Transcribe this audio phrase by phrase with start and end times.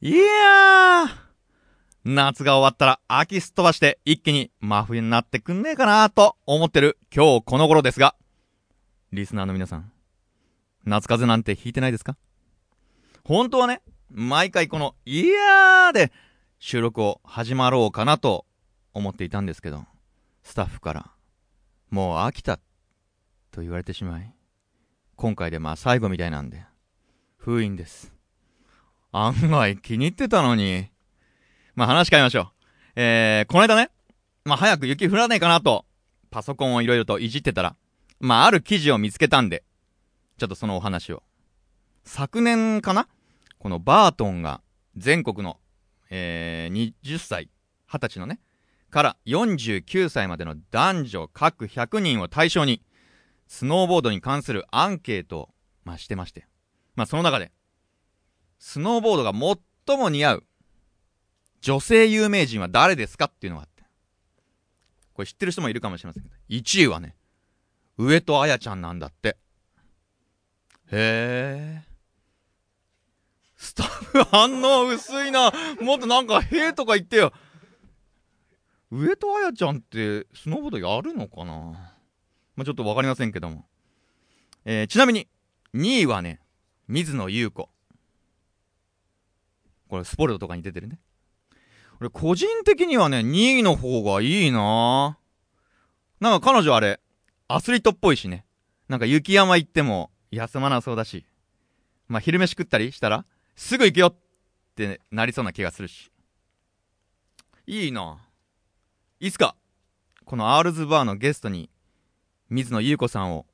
[0.00, 1.08] いやー、
[2.04, 8.14] 夏が終わったら秋すっ飛ばして一気に真冬になってくんねえかなと思ってる今日この頃ですが、
[9.10, 9.90] リスナーの皆さん、
[10.84, 12.16] 夏風邪なんてひいてないですか？
[13.24, 16.12] 本当はね、毎回この、いやーで
[16.60, 18.46] 収録を始まろうかなと
[18.94, 19.84] 思っていたんですけど、
[20.44, 21.10] スタッフから、
[21.90, 22.60] もう飽きた、
[23.50, 24.32] と言われてしまい、
[25.16, 26.64] 今回でまあ最後みたいなんで、
[27.36, 28.12] 封印です。
[29.12, 30.88] 案外気に入ってたのに。
[31.74, 32.46] まあ話変えましょう。
[32.96, 33.90] えー、この間ね、
[34.44, 35.86] まあ早く雪降らないかなと、
[36.30, 37.76] パソコンをいろいろといじってたら、
[38.20, 39.64] まあある記事を見つけたんで、
[40.38, 41.22] ちょっとそのお話を。
[42.04, 43.08] 昨年かな
[43.58, 44.62] このバートンが
[44.96, 45.58] 全国の、
[46.10, 47.50] えー、20歳、
[47.88, 48.40] 20歳のね、
[48.90, 52.82] から49歳までの男女各100人を対象に、
[53.46, 55.48] スノーボードに関するアンケートを、
[55.84, 56.46] まあ、してまして。
[56.96, 57.52] まあ、その中で、
[58.58, 59.32] スノーボードが
[59.86, 60.44] 最も似合う
[61.60, 63.84] 女性有名人は誰ですかっていうのがあって。
[65.12, 67.16] これ知ってる人もいるかもしれませんけど、1位はね、
[67.96, 69.36] 上戸彩ちゃんなんだって。
[70.90, 71.82] へえ。
[73.56, 75.52] スタッフ反応薄いな。
[75.80, 77.32] もっとなんか、へえとか言ってよ。
[78.90, 81.54] 上戸彩ちゃんってスノーボードやるのかな
[82.54, 83.66] まあ、ちょっとわかりませんけども。
[84.64, 85.28] えー、ちなみに、
[85.74, 86.40] 2位はね、
[86.86, 87.68] 水野優子。
[89.88, 90.98] これスポルトとかに出てるね。
[92.00, 95.18] 俺個人的にはね、2位の方がいいな
[96.20, 97.00] なんか彼女あれ、
[97.48, 98.44] アスリートっぽいしね。
[98.88, 101.26] なんか雪山行っても休まなそうだし。
[102.06, 103.24] まあ、昼飯食ったりしたら、
[103.56, 104.14] すぐ行くよっ
[104.74, 106.10] てなりそうな気がするし。
[107.66, 108.18] いいな
[109.20, 109.56] いつか、
[110.24, 111.70] このアールズバーのゲストに、
[112.48, 113.46] 水野優子さんを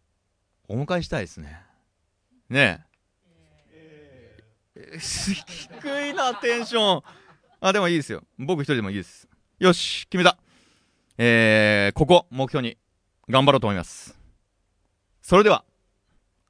[0.69, 1.63] お迎えしたいですね。
[2.49, 2.94] ねえ。
[4.99, 7.03] 低いな、テンション。
[7.61, 8.25] あ、でもいいですよ。
[8.39, 9.29] 僕一人でもいいです。
[9.59, 10.37] よし、決めた。
[11.17, 12.77] えー、ここ、目標に、
[13.29, 14.19] 頑張ろうと思います。
[15.23, 15.65] それでは、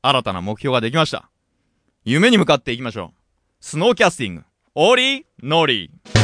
[0.01, 1.29] 新たな目標ができました。
[2.05, 3.21] 夢に向かっていきましょう。
[3.61, 4.45] スノーキャスティング、
[4.75, 6.24] オーリー、ノーリー。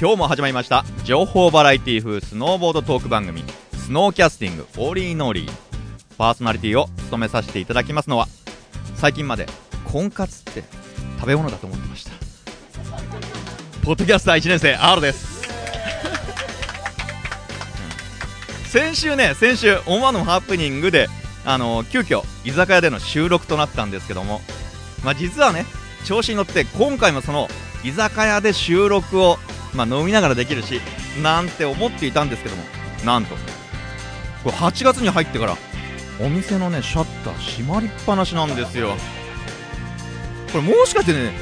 [0.00, 0.86] 今日も始まりました。
[1.04, 3.44] 情報バラエティ風スノーボードトーク番組。
[3.74, 5.52] スノーキャスティングオーリーノーリー。
[6.16, 8.26] パーソナリティを務めさせていただきますのは
[8.94, 9.44] 最近まで
[9.92, 10.64] 婚活って
[11.18, 12.12] 食べ物だと思ってました。
[13.84, 15.42] ポッドキャスター1年生 R です。
[18.70, 21.08] 先週ね先週思わぬハプニングで
[21.44, 24.40] あの急遽居酒屋での収録となったんですけども
[25.04, 25.66] まあ、実はね
[26.06, 27.48] 調子に乗って今回もその
[27.84, 29.36] 居酒屋で収録を
[29.74, 30.80] まあ、飲みながらできるし
[31.22, 32.62] なんて思っていたんですけども
[33.04, 33.34] なんと。
[34.42, 35.56] これ8月に入ってから
[36.20, 38.94] お店のねシャッター閉まりっぱなしなんですよ。
[40.52, 41.32] これもしかしてね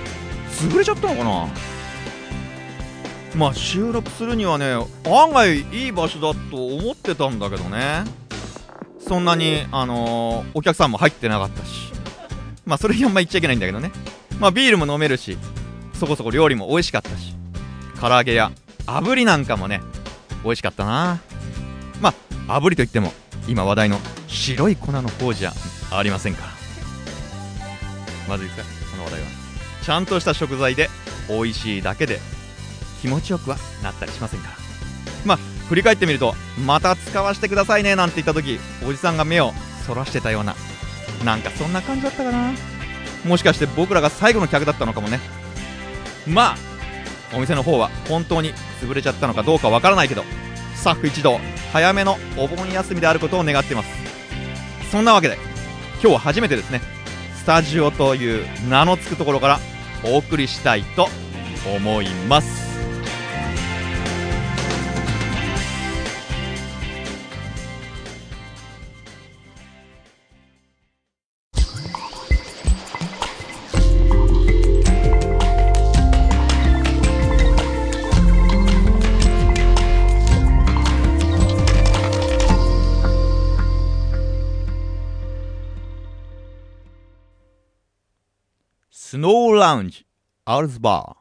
[0.50, 1.48] 潰れちゃったのかな？
[3.36, 4.72] まあ収録するにはね
[5.06, 8.04] 案外いい場所だと思ってたんだけどね。
[9.00, 11.92] そんなにあのー、お客さんも入ってなかったし。
[12.66, 13.90] まあそれにあんま言っちゃいけないんだけどね。
[14.38, 15.38] まあビールも飲めるし
[15.94, 17.34] そこそこ料理も美味しかったし。
[18.00, 18.52] 唐揚げや
[18.86, 19.80] 炙りなんかもね
[20.44, 21.20] 美味しかったな。
[22.00, 22.14] ま
[22.48, 23.12] あ炙りといっても
[23.48, 23.98] 今話題の
[24.28, 25.52] 白い粉の方じゃ
[25.90, 26.48] ありませんから。
[28.28, 29.26] まずいですかこの話題は。
[29.82, 30.88] ちゃんとした食材で
[31.28, 32.18] 美味しいだけで
[33.00, 34.54] 気持ちよくはなったりしませんから。
[35.24, 35.38] まあ
[35.68, 39.52] 振り返ってみるとまた使わせてくださいねなんて言った時おじさんが目を
[39.86, 40.54] そらしてたような
[41.24, 42.52] なんかそんな感じだったかな。
[43.24, 45.18] もしかして僕らが最後の客だったのかもね。
[46.26, 46.56] まあ
[47.34, 50.24] お店の方は本当に潰れちゃったのかどうかわからないけど
[50.74, 51.38] スタッフ一同
[51.72, 53.88] 早めのお盆休みであることを願っています。
[54.90, 55.36] そんなわけで
[56.00, 56.80] 今日は初めてですね
[57.36, 59.60] スタジオという名の付くところから
[60.04, 61.08] お送りしたいと
[61.76, 62.67] 思います。
[89.28, 90.06] Snow Lounge,
[90.46, 91.16] Ars Bar.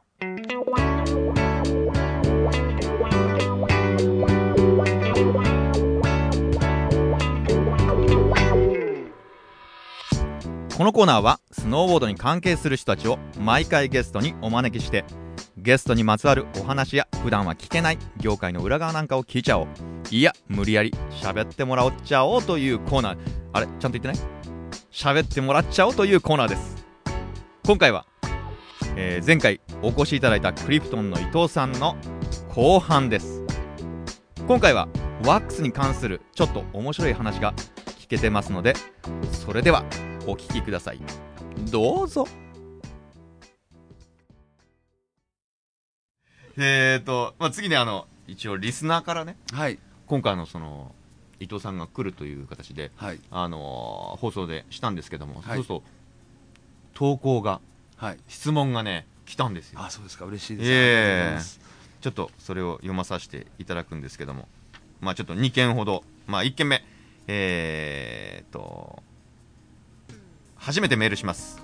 [10.74, 15.04] このコーナーはスノーボードに関係する人たちを毎回ゲストにお招きして
[15.58, 19.66] ゲストにまつわるお話や普段は聞けない業界の裏側なんかを聞いちゃおう。
[20.10, 23.18] いや無理やり喋ってもらおっちゃおうというコーナー。
[23.52, 23.66] あれ？
[23.66, 24.16] ちゃんと言ってない？
[24.90, 26.77] 喋ってもらっちゃおうというコーナーです。
[27.68, 28.06] 今回は、
[28.96, 31.98] えー前回お越しいただいたクリプトンの伊藤さんの
[32.48, 33.42] 後半です。
[34.46, 34.88] 今回は
[35.26, 37.52] ワックスに関するちょっと面白い話が
[38.00, 38.72] 聞けてますので
[39.32, 39.84] それでは
[40.26, 41.00] お聞きください。
[41.70, 42.26] どうぞ。
[46.56, 49.78] えーと、まあ、次ねあの一応リスナーからねはい。
[50.06, 50.94] 今回のその
[51.38, 53.20] 伊藤さんが来るという形で、はい。
[53.30, 55.42] あのー放送でしたんですけども、はい。
[55.42, 55.82] そうすると
[56.98, 57.60] 投稿が
[57.96, 58.18] はい。
[58.26, 59.80] 質問がね来たんですよ。
[59.80, 60.24] あそうですか。
[60.24, 60.78] 嬉しいです、ええ。
[60.78, 61.60] ありがとうございます。
[62.00, 64.48] ちょっとそれを読まさせていただくんですけども。
[65.00, 66.02] まあちょっと2件ほど。
[66.26, 66.84] まあ1件目。
[67.28, 69.02] えー、と
[70.56, 71.62] 初めてメールします。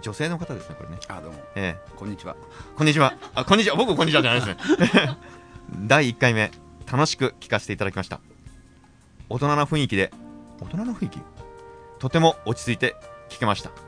[0.00, 0.96] 女性の方ですねこれね。
[1.08, 1.38] あどうも。
[1.54, 2.34] えこんにちは。
[2.34, 3.14] ーこんにちは。
[3.34, 3.76] あこんにちは。
[3.76, 4.56] 僕こんにちはじゃないで
[4.86, 5.16] すね。
[5.86, 6.50] 第1回目。
[6.90, 8.20] 楽しく聞かせていただきました。
[9.28, 10.12] 大人な雰囲気で。
[10.62, 11.20] 大人の雰囲気？
[11.98, 12.96] とても落ち着いて
[13.28, 13.85] 聞けました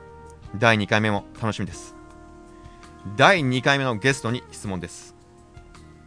[0.55, 1.95] 第2回目も楽しみです。
[3.15, 5.15] 第2回目のゲストに質問です。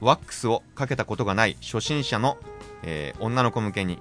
[0.00, 2.38] ワックスをかけたことがない初心者の、
[2.82, 4.00] えー女の子向けに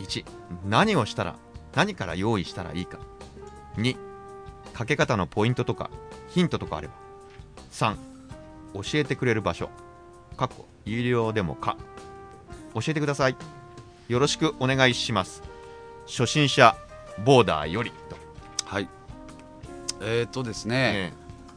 [0.00, 0.24] 1
[0.68, 1.36] 何をしたら
[1.74, 2.98] 何から用意したらいいか
[3.76, 3.96] 2
[4.74, 5.90] かけ方のポイントとか
[6.28, 6.94] ヒントとかあれば
[7.72, 7.96] 3
[8.74, 9.70] 教えてくれる場所
[10.36, 11.78] かっこ有料でもか
[12.74, 13.36] 教えてください。
[14.08, 15.42] よろしくお願いします。
[16.06, 16.76] 初心者
[17.24, 18.16] ボーダーよりと、
[20.00, 21.12] えー、っとですね、え。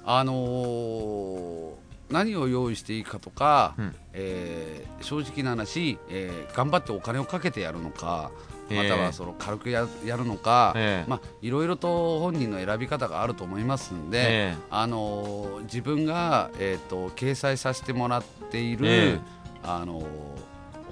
[0.06, 1.70] あのー
[2.12, 3.96] 何を用意していいかとか、うん。
[4.14, 8.32] えー正直な話、えー頑張ってお金をかけてやるのか
[8.70, 8.90] ええ。
[8.90, 11.10] またはその軽くややるのか、ええ。
[11.10, 14.58] まあ、いろいろと本人の選び方があると思いますんで、ええ。
[14.72, 19.20] あのー自分が、えー、と掲載させてもらっている、ええ。
[19.64, 20.06] あのー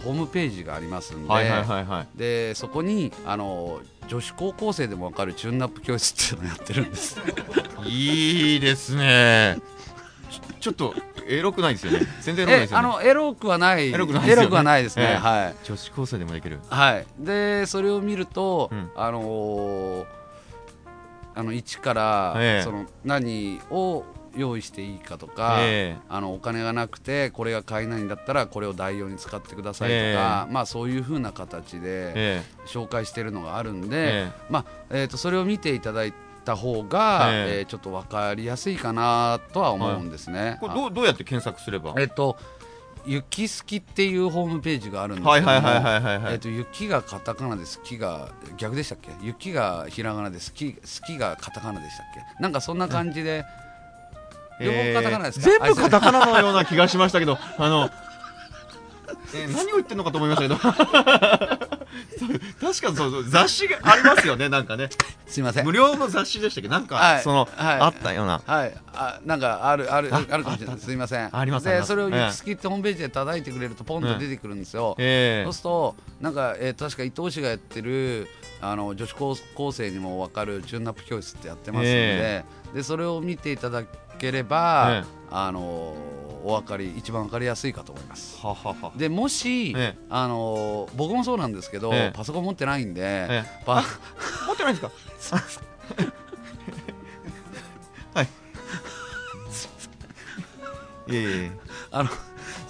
[0.03, 2.07] ホームページがありますんで,、はいはいはいはい。
[2.15, 7.19] でそこに、あのー女子高校生でも分かるチューンナップ教室っていうのをやってるんです。
[7.85, 9.57] いいですね。
[10.59, 10.93] ちょっと
[11.27, 12.01] エロくないですよね。
[12.21, 12.87] 全然エロくないですよね。
[12.87, 13.89] えあのエロくはない。
[13.93, 14.31] エロくないね。
[14.31, 15.15] エロくはないですね、ええ。
[15.15, 15.55] はい。
[15.63, 16.59] 女子高生でもできる。
[16.69, 17.05] はい。
[17.19, 18.89] でそれを見ると、うん。
[18.95, 20.05] あのー
[21.35, 22.63] あの一から、ええ。
[22.63, 24.03] その何を
[24.37, 36.13] 用意していいかとか、えあのお金がなくてこれが買えないんだったらこれを代用に使ってくださいとか、えまあそういう風な形でえ紹介してるのがあるんで、えまあえー、とそれを見ていただい
[36.45, 37.59] た方が、ええ。
[37.59, 40.57] えーちょっと分かりやすいかなとは思うんですね。
[40.61, 41.93] これどうどうやって検索すれば？
[41.97, 42.37] えっと
[43.05, 46.33] 雪好きっていうホームページがあるんですけどいはいはいはいはいはい。
[46.33, 49.11] えっと雪がカタカナで好きが逆でしたっけ？
[49.21, 52.41] 雪がひらがなで好き好きがカタカナでしたっけ？
[52.41, 53.45] なんかそんな感じで、
[54.59, 55.49] カタカナですか？
[55.49, 57.89] 全部カタカカナのような気がしましたけどあの
[59.35, 60.67] えー何を言ってんのかと思いましたけ
[61.57, 61.67] ど。
[62.59, 64.89] 確かにそうそう雑誌がありますよねなんかね。
[65.25, 65.65] すいません。
[65.65, 65.71] 無。
[65.71, 66.67] 料の雑誌でしたっけ？
[66.67, 67.23] なんか、はい。
[67.23, 67.79] その、はい。
[67.79, 68.41] あったような。
[68.45, 70.79] はい、あなんかあるあるああるかもしれない。
[70.79, 71.29] すいません。
[71.35, 71.87] ありますです。
[71.87, 72.25] それをええ。
[72.27, 78.27] 雪好きってホームページで叩いてくれるとポンと出てくるんですよ、えそうするとなんか、えー、確か伊藤氏がやってる
[78.61, 82.43] あの女子高校生にも分かるチューンナップ教室ってやってますんで,、え。
[82.73, 83.83] でそれを見ていただ
[84.17, 85.17] ければ、ええ。
[85.29, 85.95] あの
[86.45, 88.39] お分かり一番分かりやすいかと思います。
[88.41, 88.91] ははは。
[88.95, 89.97] でもし、ええ。
[90.09, 92.15] あの僕もそうなんですけど、ええ。
[92.15, 93.83] パソコン持ってないんで、えパ
[94.47, 94.81] 持ってないんで
[95.19, 95.41] すか？
[98.15, 98.27] はい。
[101.09, 101.51] いえいえいえ。
[101.91, 102.15] あのす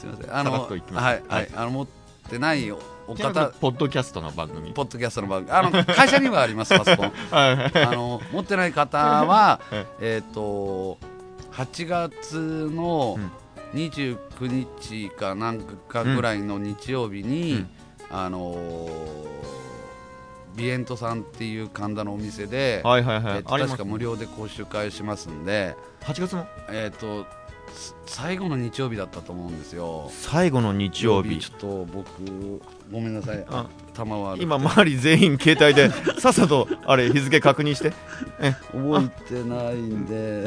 [0.06, 0.36] みません。
[0.36, 1.04] あのっと言ってます。
[1.04, 1.46] はい、ははい。
[1.46, 1.88] い、あの持っ
[2.30, 3.48] てないおお方。
[3.48, 4.74] ポッドキャストの番組。
[4.74, 5.56] ポッドキャストの番組。
[5.58, 7.12] あの会社にはありますパソコン。
[7.32, 7.56] はい。
[7.58, 7.84] はい。
[7.86, 10.24] あの持ってない方は ええ。
[10.28, 10.98] っ、と
[11.58, 13.18] 8月の
[13.74, 17.70] 29日かなんかぐらいの日曜日に、うん。
[18.12, 19.28] あのー
[20.56, 23.38] ビエントさんっていう神田のお店で、はいはいはい。
[23.38, 26.48] えー確か無料で講習会しますんで、8月の？
[26.72, 27.26] えっ、と
[27.74, 30.10] す最後の日曜日だったと思うんですよ。
[30.12, 31.38] 最後の日曜日。
[31.40, 32.08] ちょっと僕
[32.92, 33.46] ごめんなさい。
[33.98, 35.90] あ玉は今周り全員携帯で
[36.20, 37.94] さっさとあれ日付確認して。
[38.72, 40.46] 覚えてないんで。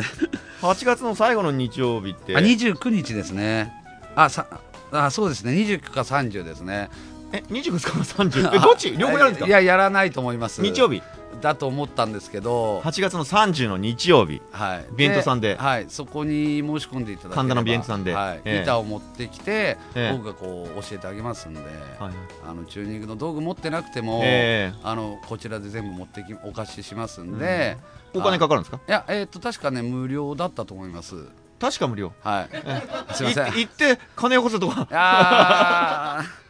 [0.63, 2.37] 8月の最後の日曜日って。
[2.37, 3.73] あ29日ですね。
[4.15, 4.47] あさ
[4.93, 5.53] あそうですね。
[5.53, 6.89] 29か30ですね。
[7.33, 8.97] え29日から30 えどっち？
[8.97, 9.47] 両方やるんですか？
[9.47, 10.61] いややらないと思います。
[10.63, 11.03] 日曜日
[11.41, 15.57] だと思ったんですけど、8月の30の日曜日はい、ビエントさんで。
[15.57, 18.41] はい、そこに申し込んでいただければ神田のビエントさんではい。
[18.45, 18.63] ええ。
[18.63, 20.13] 板を持ってきて、ええ。
[20.17, 22.13] 僕がこう教えてあげますんで、はい
[22.47, 27.77] あのチューニングの道具持ってなくても、えあのこちらで全部持ってきお貸ししますんで、
[28.15, 28.81] お金かかるんですか？
[28.87, 31.15] いやえっ、と確かね無料だったと思います。
[31.61, 32.13] 確か無料。
[32.23, 32.49] はい。
[33.15, 33.49] すいません。
[33.49, 36.50] い行って金よこせとかあー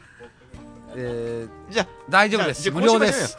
[0.96, 2.70] えーじゃあ大丈夫です。
[2.70, 3.38] 無料です。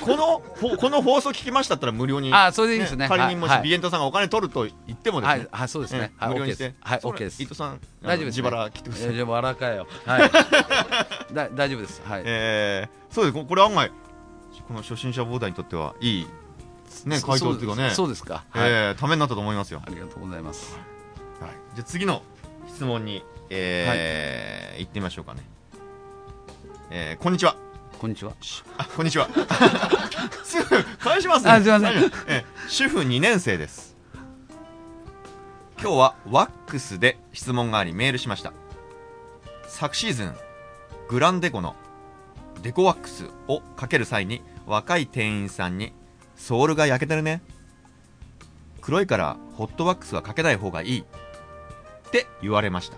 [0.00, 3.08] このほ この放送聞きましたったら無料にあそれでいいですね。
[3.08, 3.62] 仮にもしはい。
[3.62, 5.38] ビエントさんがお金取ると言ってもですね。
[5.40, 6.74] はい、はい、そうですね、はい、無料にして。
[6.80, 7.42] はいそれ OK です。
[7.42, 9.08] 伊藤さん大丈夫です、自腹切ってください。
[9.10, 9.86] 自腹かよ。
[10.04, 10.30] はい。
[11.34, 12.02] だ大丈夫です。
[12.04, 13.34] はい、えーそうです。
[13.34, 13.90] ここれ案外
[14.68, 16.26] この初心者ボーダーにとってはいい
[17.04, 17.18] ね。
[17.18, 17.90] そ回答っていうかね。
[17.90, 18.44] そうですか。
[18.50, 19.82] はい、えーためになったと思いますよ。
[19.84, 20.78] ありがとうございます。
[21.40, 22.22] はい、じゃあ次の
[22.68, 25.40] 質問に、えー行ってみましょうかね、
[26.90, 27.56] えーこんにちは。
[27.98, 28.32] こんにちは。
[28.78, 29.28] あこんにちは。
[30.44, 31.50] すぐ返しますね。
[31.50, 31.92] あすいません。
[32.28, 33.96] えー主婦2年生です。
[35.80, 38.52] 今日はワックスで質問がありメールしました。
[39.68, 40.34] 昨シーズン
[41.08, 41.76] グランデコの
[42.62, 45.92] デコワックスをかける際に若い店員さんに
[46.36, 47.42] ソールが焼けてるね。
[48.80, 51.00] 黒いからホットワックスはかけない方がいい。
[51.00, 52.96] って言われました。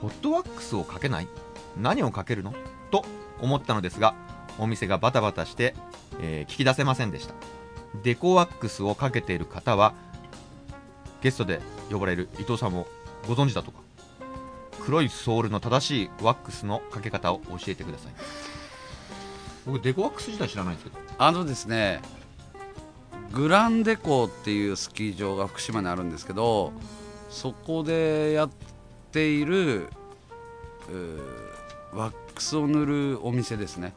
[0.00, 1.28] ホットワックスをかけない？
[1.76, 2.54] 何をかけるの？
[2.90, 3.04] と
[3.40, 4.14] 思ったのですが
[4.58, 5.74] お店がバタバタして、
[6.20, 7.34] えー聞き出せませんでした。
[8.02, 9.94] デコワックスをかけている方は
[11.22, 11.60] ゲストで
[11.90, 12.86] 呼ばれる伊藤さんも
[13.26, 13.80] ご存知だとか
[14.80, 18.12] 黒いソールの正しいワックスのかけ方を教えてください。
[19.66, 21.04] 僕デコワックス自体知らないんですけど。
[21.18, 22.00] あのですね
[23.32, 26.72] グランデコっていうスキー場が福島にあるんですけど
[27.28, 28.50] そこでやっ
[29.12, 29.88] ている
[31.92, 33.92] ワックスを塗るお店ですね。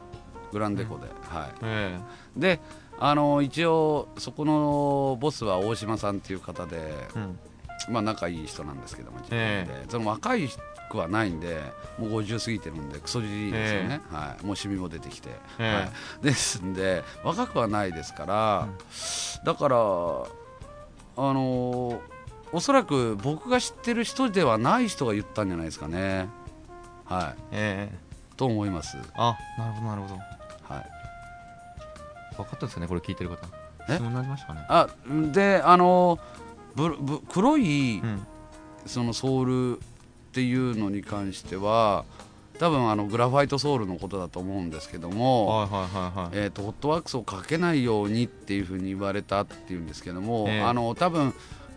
[0.52, 1.52] グランデコで、はい。
[1.62, 1.98] え
[2.36, 2.60] で
[2.98, 7.38] あの一応そこのボスは大島さんっていう方で、えうん。
[7.88, 10.48] まあ仲いい人なんですけども、えその若い
[10.94, 11.60] くはないんで
[11.98, 15.74] もう50過ぎてるんでクソじじいですよね、はい、もうシミも出てきて、ええ。
[15.74, 15.90] はい、
[16.22, 18.68] ですんで若くはないですから、
[19.44, 19.80] だからあ
[21.16, 22.00] の
[22.52, 26.28] おそらく僕が知ってる人ではない人が言ったんじゃないですかね
[27.04, 27.34] はい。
[27.52, 27.98] ええ
[28.36, 28.96] と思います。
[29.14, 30.14] あなるほどなるほど。
[30.14, 32.36] はい。
[32.36, 33.36] 分かったですかねこれ聞いてる方。
[33.88, 33.94] え？
[33.94, 34.66] 質問になりましたかね。
[34.68, 34.88] あ
[35.32, 36.18] であの
[36.74, 38.26] ぶぶ黒いうん。
[38.86, 39.80] そのソールっ
[40.32, 42.04] ていうのに関しては
[42.58, 46.28] 多分あのグラファイトソールのことだと思うんですけども、はいはいはいはい。
[46.32, 50.62] えー、とホットワックスをかけないようにっていうふうに言われたっていうんですけども、ええ。
[50.62, 51.32] あの多分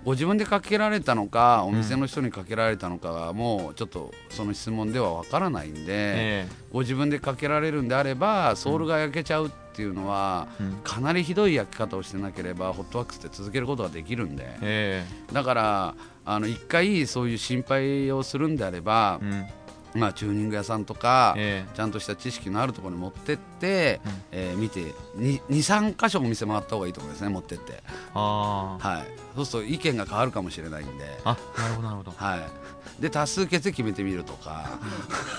[0.07, 10.71] ご自分でかけられたのかお店の人にかけられたのかはもうちょっとその質問ではわからないんで、えご自分でかけられるんであればソールが焼けちゃうっていうのは、えうん。
[10.81, 14.45] かなりひどい焼き方をしてなければホットワックスって続けることができるんで。
[14.61, 19.45] えだからあの一回そういう心配をするんであればえ、うん
[19.93, 24.11] まあ、チューニング屋さんとか、えちゃんとした知識のあるところに持ってって、うん。
[24.31, 28.87] えー見て23箇所お店回った方がいいと思いますね持ってって、あー。
[28.87, 32.13] はい、そうすると意見が変わるかもしれないんで、あなるほどなるほど。
[32.15, 34.79] はい、で多数決で決めてみるとか。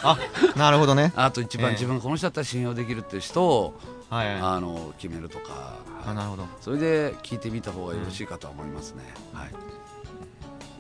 [0.02, 0.19] あ
[0.57, 1.12] なるほどね。
[1.17, 1.73] あと一番ええ。
[1.73, 3.75] 自分がこの人だったら信用できるっていう人を、
[4.09, 4.40] はいはい。
[4.40, 5.76] あの決めるとか、
[6.07, 6.47] あなるほど。
[6.61, 9.02] それで聞いてみた方がよろしいかとは思いますね。
[9.33, 9.78] はい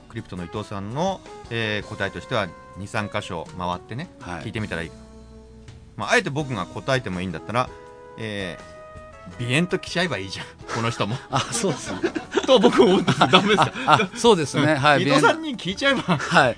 [0.08, 2.48] クリプトの伊藤さんの、えー答えとしては
[2.78, 4.44] 23箇所回ってね、はい。
[4.44, 4.90] 聞いてみたらいい、
[5.96, 7.68] まあ、あえて僕が答えてもいいんだったら、
[8.18, 10.46] えー、鼻炎と来ちゃえばいいじゃん。
[10.74, 11.16] この人も。
[11.30, 12.00] あそうですね。
[12.46, 16.16] と僕思うんですダメですかあそうですね、はい、 伊藤さんに聞いちゃえば。
[16.16, 16.56] はい、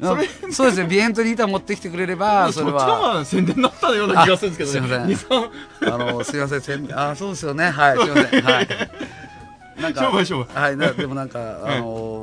[0.00, 3.14] それそうですね、ビエントリーター持ってきてくれれば、それっちの方は。
[3.18, 5.14] が宣伝になったような気がするんですけどね。
[5.14, 5.36] あすいま
[5.86, 8.68] 23あの、すみません、宣伝あ、そうですよね、はい、すみません、はい。
[9.80, 12.17] なんか、商売商売はい、なでもなんか、あの、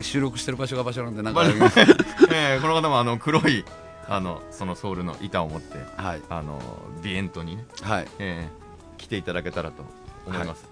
[0.00, 1.44] 収録してる場所が場所なんで、なんか、
[2.32, 3.64] えーこの方もあの黒い
[4.08, 6.60] あのそのソールの板を持ってはい、あの
[7.02, 8.60] ビエントにね、はい、えー
[9.00, 9.84] 来ていただけたらと
[10.26, 10.66] 思います、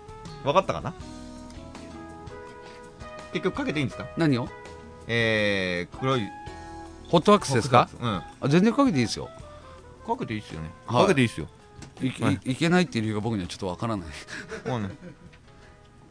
[0.44, 0.92] 分かったかな？
[3.32, 4.06] 結局かけていいんですか？
[4.16, 4.48] 何を？
[5.06, 6.22] えー、黒い。
[7.08, 7.88] ホットワックスですか？
[8.00, 8.08] うん。
[8.08, 9.28] あ、全然かけていいですよ。
[10.06, 11.02] かけていいっすよね、はい。
[11.02, 11.48] かけていいっすよ。
[12.02, 12.40] い、はい。
[12.44, 14.08] い、いけないっていう理由が僕にはちょっとわからない。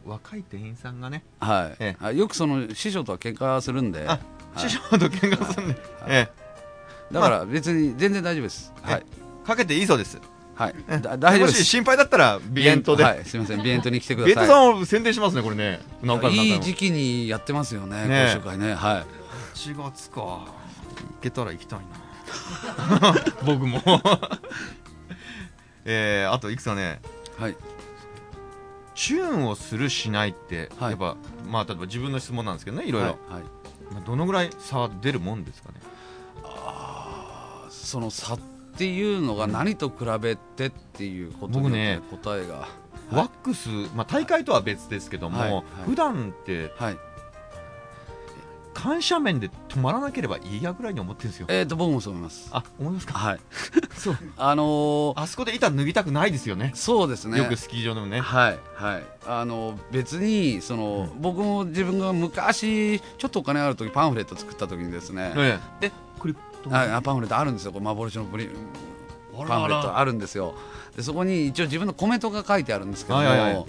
[0.08, 4.06] 若い店員さんがね、はい、えあよくその師匠とは喧嘩するんで。
[4.08, 4.18] あは
[4.66, 4.68] い。
[4.68, 6.28] 師匠と喧嘩するんで、え
[7.12, 8.72] だから、別に全然大丈夫です。
[8.82, 10.20] はい、ーかけていいそうです。
[10.54, 11.58] はい、だ大丈夫です。
[11.58, 14.48] もし心配だったらビエントで、はい、すみません、ビエントに来てくビエンださい。
[14.48, 15.80] トさんを宣伝しますねこれね。
[16.32, 18.74] いい時期にやってますよね、ね講習会ね。
[18.74, 19.06] はい。
[19.56, 20.20] 4月か。
[20.20, 20.46] 行
[21.22, 21.86] けたら行きたいな。
[23.46, 23.80] 僕も。
[25.84, 27.00] えー、あといくつかね。
[27.38, 27.56] はい。
[28.98, 30.90] チューンをするしないって、はい。
[30.90, 33.42] やっぱまあ例えば自分の質問なんですけどねいろいろ、はいはい。
[33.92, 35.76] まあ、どのぐらい差は出るもんですかね？
[36.42, 38.38] あーその差っ
[38.76, 43.14] ていうのが何と比べてっていうことによって答えが、はい。
[43.14, 45.64] ワックス、まあ、大会とは別ですけども、はいはい。
[45.86, 46.98] 普段ってはい
[48.80, 51.46] 緩斜面で止まらなければいいやぐらいに思ってるんですよ。
[51.50, 52.48] えー、と僕もそう思います。
[52.52, 53.14] あ思いますか？
[53.18, 53.40] はい。
[53.96, 54.18] そう。
[54.38, 56.70] あのーあそこで板脱ぎたくないですよね。
[56.74, 57.38] そうですね。
[57.38, 58.20] よくスキー場でもね。
[58.20, 59.02] はいはい。
[59.26, 65.88] あの別にその、僕も自分が昔ちょっとお金ある時パンフレット作った時にですね、ええ。
[65.88, 67.72] でクリップはいあパンフレットあるんですよ。
[67.72, 68.48] これ幻のプリ
[69.46, 70.54] パンフレットあるんですよ。
[70.96, 73.66] でそこに一応自分のコメントが書いてあるんですけども、はいはいはい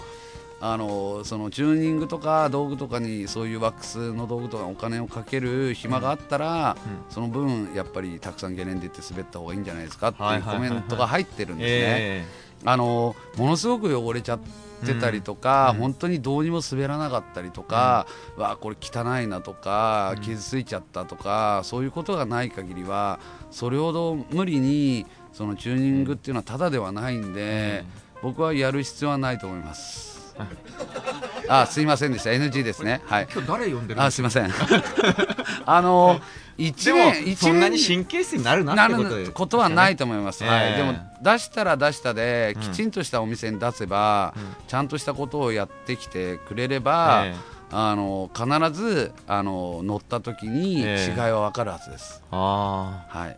[0.62, 6.76] あのそのチューニングとか道具とかにそういうワックスの道具とかお金をかける暇があったら、
[7.08, 7.12] うん。
[7.12, 11.86] その分やっぱりたくさんゲレンデ行って滑った方がいいんじゃないですかってはいいうコメントが入ってるんですね。
[11.88, 12.24] え
[12.62, 14.40] あのものすごく汚れちゃっ
[14.84, 15.80] てたりとか、うん。
[15.80, 20.22] 本当にどうにも滑らなかったりとか、わあこれ汚いなとか、うん。
[20.22, 23.18] 傷ついちゃったとかそういうことがない限りは
[23.50, 27.84] それほど無理にそのチューニングっていうのはただではないんで、
[28.22, 30.19] 僕はやる必要はないと思います。
[31.48, 32.30] あすいませんでした。
[32.30, 33.02] NG ですね。
[33.06, 33.28] はい。
[33.32, 34.50] 今日誰呼んでるんですあすいません。
[35.66, 36.24] あのか
[36.56, 40.76] 一年一そんなに年神経質になるななってことことはないと思います、はい、ええ。
[40.76, 42.62] でも出したら出したでうん。
[42.62, 44.42] きちんとしたお店に出せば、うん。
[44.68, 47.60] ちゃんとしたことをやってきてくれれば、ええ。
[47.72, 53.04] あの必ずあの乗った時に違いええは分かるはずです、あ。
[53.08, 53.36] はい、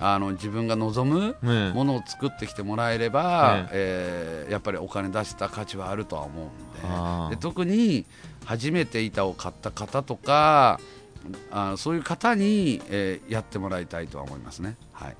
[0.00, 7.36] あの自分が望むものを作ってきてもらえれば、えーやっぱりお金出した価値はあるとは思うんで。
[7.36, 8.06] で特に
[8.44, 10.80] 初めて板を買った方とか
[11.50, 15.16] あそういう方に、えーやってもらいたいとは思いますね、はい、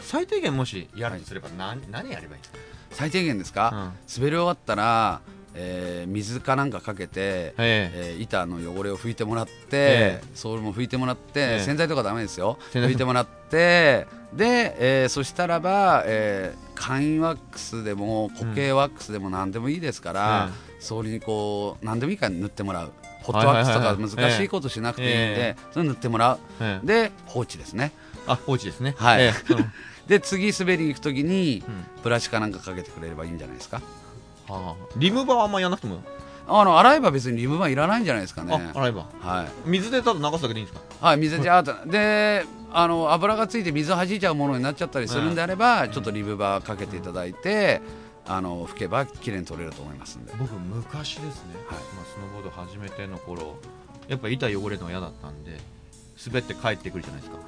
[0.00, 2.58] 最低限もしやるとすれば何,、何やればいいですか、
[2.90, 3.78] 最低限ですか、うん。
[3.78, 3.92] 滑
[4.30, 5.20] り終わったら、
[5.54, 7.90] えー水かなんかかけて、ええ。
[7.94, 10.24] えー板の汚れを拭いてもらって、ええ。
[10.34, 11.64] ソールも拭いてもらって、ええ。
[11.64, 12.58] 洗剤とかダメですよ。
[12.72, 22.92] 拭いてもらってで、えーそしたらば、えー簡易ワックスでも固形ワックスでも何でもいいですから、ソールにこう何でもいいから塗ってもらう。
[23.22, 23.96] ホットワックスとか
[24.26, 26.38] 難しいことしなくていいんで、えそれ塗ってもらう。
[26.60, 26.86] ええ。
[26.86, 27.92] で放置ですね。
[28.26, 28.94] あ放置ですね。
[28.98, 29.32] はい。
[30.08, 31.84] で次滑りに行く時にうん。
[32.02, 33.80] ブラシかなんかかけてくれればいいんじゃないですか
[34.48, 34.86] はあ。
[34.96, 36.02] リムバーはあんまやらなくても、
[36.46, 38.72] あの洗えば別にリムバンいらないんじゃないですかね。
[38.74, 39.06] あ洗えば。
[39.20, 39.48] はい。
[39.64, 41.06] 水でただ流すだけでいいんですか？
[41.06, 47.80] はい、水ジャーッとであの油がついて水弾いちゃうものになっちゃったりするんであれば、ちょっとリブバーかけていただいて、
[48.26, 51.78] あの拭けばきれいに取れると思いますんで、僕昔ですね、はい。
[51.94, 53.56] まあ、スノーボード始めての頃
[54.08, 55.58] やっぱ板汚れるのが嫌だったんで
[56.26, 57.38] 滑って帰ってくるじゃないですか。
[57.38, 57.42] は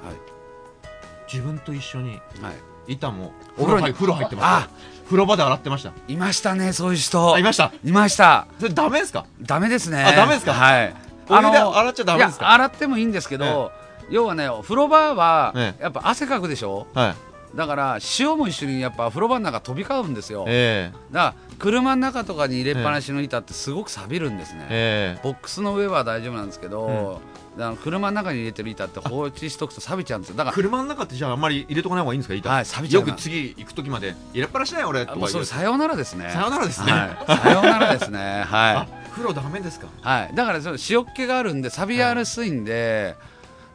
[1.31, 2.51] 自分と一緒にいは
[2.87, 4.57] い、板もお風呂に入ってました。
[4.57, 4.69] あ
[5.07, 5.91] 風呂場で洗ってました。
[6.07, 7.33] いましたねそういう人。
[7.33, 7.71] あいました？
[7.83, 8.47] いました。
[8.59, 9.25] それダメですか？
[9.41, 10.03] ダメですね。
[10.03, 10.53] あダメですか？
[10.53, 10.93] はい。
[11.29, 12.51] あの洗っちゃダメですか？
[12.51, 13.71] 洗ってもいいんですけど、
[14.09, 15.75] 要はね風呂場は、え。
[15.79, 16.87] やっぱ汗かくでしょ？
[16.93, 17.15] はい
[17.57, 25.21] だから塩も一緒にやっぱ風呂場の中飛び交うんですよ、えだから車の中とかに入れっぱなしの板ってすごく錆びるんですね、ええ。
[25.23, 27.19] ボックスの上は大丈夫なんですけど、
[27.57, 30.35] あの車の中に入れてる板って放置しとくと錆びちゃうんですよ。
[30.35, 33.07] だえから車の中ってじゃああんまり入れとかない方がいいんですか板、はい錆びちゃうな。
[33.09, 36.29] よく次行く時まで入れっぱなしない俺とかもうそれさようならですね。
[36.29, 36.91] さようならですね。
[36.91, 38.19] はい、さようならですね。
[38.51, 39.87] あは風呂ダメですか。
[39.87, 43.15] い、はい、だからその塩っ気があるんで錆びやすいんで、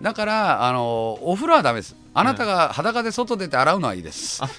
[0.01, 4.43] だからあのお風呂はダメですあなたが裸で外出て洗うのはいいです、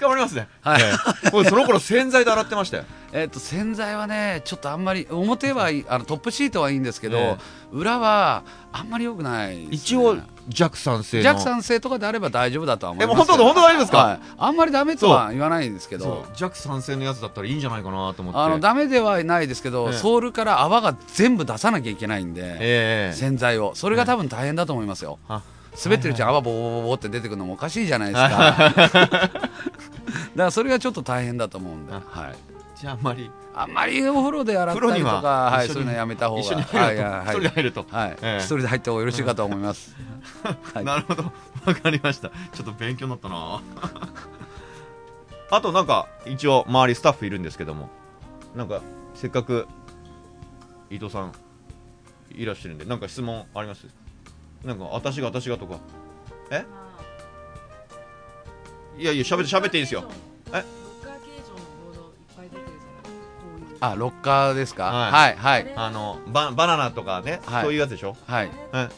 [0.00, 0.48] 捕まりますね。
[0.62, 0.82] はい。
[0.82, 0.92] え
[1.26, 1.30] え。
[1.30, 2.84] 僕その頃洗剤で洗ってましたよ。
[3.12, 7.36] えっと洗剤はねちょっとあんまり表はいいあのトップシートはいいんですけど、え
[7.70, 10.16] 裏はあんまり良くないね、一応
[10.52, 11.22] 弱酸性の。
[11.22, 16.26] 弱酸性とかであれば大丈夫だとは思いえますもう本当本当大丈夫ですか、はい、あんまりダメとは言わないんですけど。
[16.34, 18.40] 弱酸性のやつだったらいいんじゃないかなと思って。
[18.40, 19.92] あのダメではないですけど、ええ。
[19.94, 23.72] ソールから泡が全部出さなきゃいけないんで、ええ洗剤を。
[23.74, 25.42] それが多分大変だと思いますよ、あ
[25.82, 28.28] 滑ってるうちに泡ボーボーボーって出てくるのもおかしいじゃないですか。
[30.36, 32.34] だからそれがちょっと大変だと思うんで、あはい、
[32.82, 33.30] じゃああんまり。
[33.54, 35.20] あんまりお風呂で洗ったりとか、
[35.52, 36.40] はい、そういうのやめた方が。
[36.40, 38.10] 一緒にはい入ると、はい一人で入ると、はい。
[38.10, 38.38] ええ。
[38.38, 39.94] 一人で入った方がよろしいかと思います、
[40.74, 40.84] はい。
[40.84, 41.22] なるほど。
[41.64, 42.30] わかりました。
[42.30, 43.62] ちょっと勉強になったな。
[45.52, 47.88] あとなんか一応周りスタッフいるんですけども。
[48.56, 48.82] なんか
[49.14, 49.68] せっかく
[50.90, 51.32] 伊藤さん
[52.32, 53.86] いらっしゃるんでなんか質問あります？
[54.64, 55.78] なんか私が私がとか。
[56.50, 56.66] え？
[58.98, 60.02] いやいや喋って喋っていいですよ。
[60.52, 60.81] え？
[63.84, 64.84] あロッカーですか？
[64.84, 65.72] ははいいはい。
[65.76, 67.62] あのババナナとかね、はい。
[67.64, 68.16] そういうやつでしょ？
[68.26, 68.50] はい。
[68.72, 68.72] え。
[68.72, 68.88] どうなん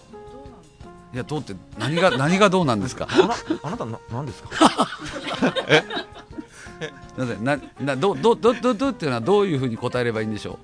[1.14, 3.06] いやどうって何が 何がどうなんですか？
[3.10, 4.50] あなあなたな何ですか？
[5.68, 5.80] え？
[5.80, 10.58] すみませんななどどどどどっていうのはどういうふうに答えればいいんでしょ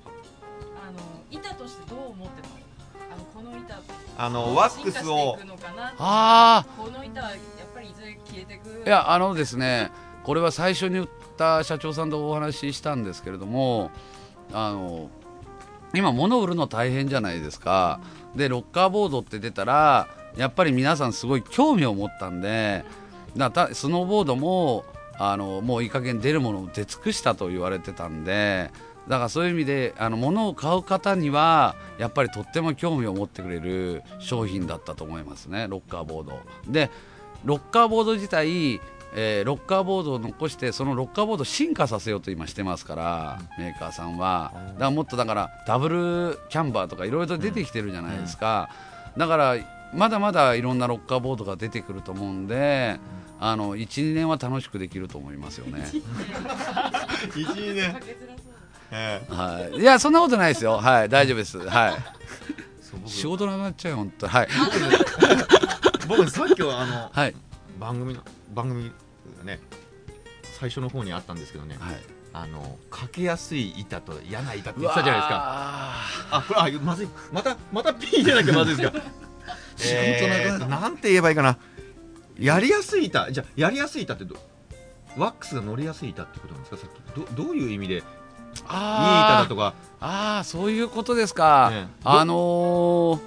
[0.87, 0.99] あの
[1.31, 2.55] 板としてどう思ってたの？
[3.13, 3.79] あのこの板。
[4.17, 5.87] あのワックスを進化していくのかな？
[5.87, 7.39] ってあこの板はやっ
[7.73, 9.89] ぱりいずれ消えていくういやあのですね
[10.23, 11.07] これは最初に言っ
[11.37, 13.89] た社長さんとお話ししたんですけれども
[14.53, 15.09] あの
[15.93, 17.99] 今物売るの大変じゃないですか。
[18.35, 22.85] でロッカーボードって出たらやっぱり皆さんすごい興味を持ったんで
[23.35, 24.85] だたスノーボードも
[25.17, 28.71] あのもういい加減出るものを出尽くしたと言われてたんで
[29.07, 35.67] だからそういう意味であの物を買う方にはやっぱりとっても興味を持ってくれる商品だったと思いますね。
[35.69, 36.39] ロッカーボード。
[36.67, 36.89] で
[37.43, 38.79] ロッカーボード自体、
[39.13, 44.51] えーロッカーボードを残してそのロッカーボードを進化させようと今してますからメーカーさんは。
[44.53, 48.69] だからもっとだからダブルキャンバーとかいろいろと出てきてるじゃないですか。
[49.17, 49.55] だから
[49.93, 52.97] まだまだいろんなロッカーボードが出てくると思うんで
[53.39, 55.85] あの12年は楽しくできると思いますよね。
[57.35, 57.93] 一年。
[57.93, 59.21] かけづらそうえ。
[59.29, 60.73] はい、いやそんなことないですよ。
[60.73, 61.57] はい大丈夫です。
[61.57, 61.93] はい。
[63.05, 64.47] 仕事なくなっちゃうよ本当はい。
[66.07, 67.35] 僕さっきはあのはい。
[67.79, 68.91] 番組の番組
[69.37, 69.59] がね
[70.59, 71.77] 最初の方にあったんですけどね。
[71.79, 71.95] はい。
[72.33, 75.35] あのかけやすい板と嫌な板って言ってたじゃないですか。
[75.35, 75.93] か。
[76.31, 77.07] あこれあまずい。
[77.33, 79.01] またまたピーじゃなきゃまずいですか。
[79.83, 81.57] えーとなんて言えばいいかな。
[82.39, 83.31] やりやすい板。
[83.31, 84.35] じゃあやりやすい板ってど
[85.17, 86.77] ワックスが乗りやすい板ってことなんですか？
[86.77, 87.35] さっき。
[87.35, 87.95] どどういう意味で？
[87.95, 89.73] いい板だとか。
[89.99, 91.69] あーそういうことですか。
[91.69, 93.19] ねあのー。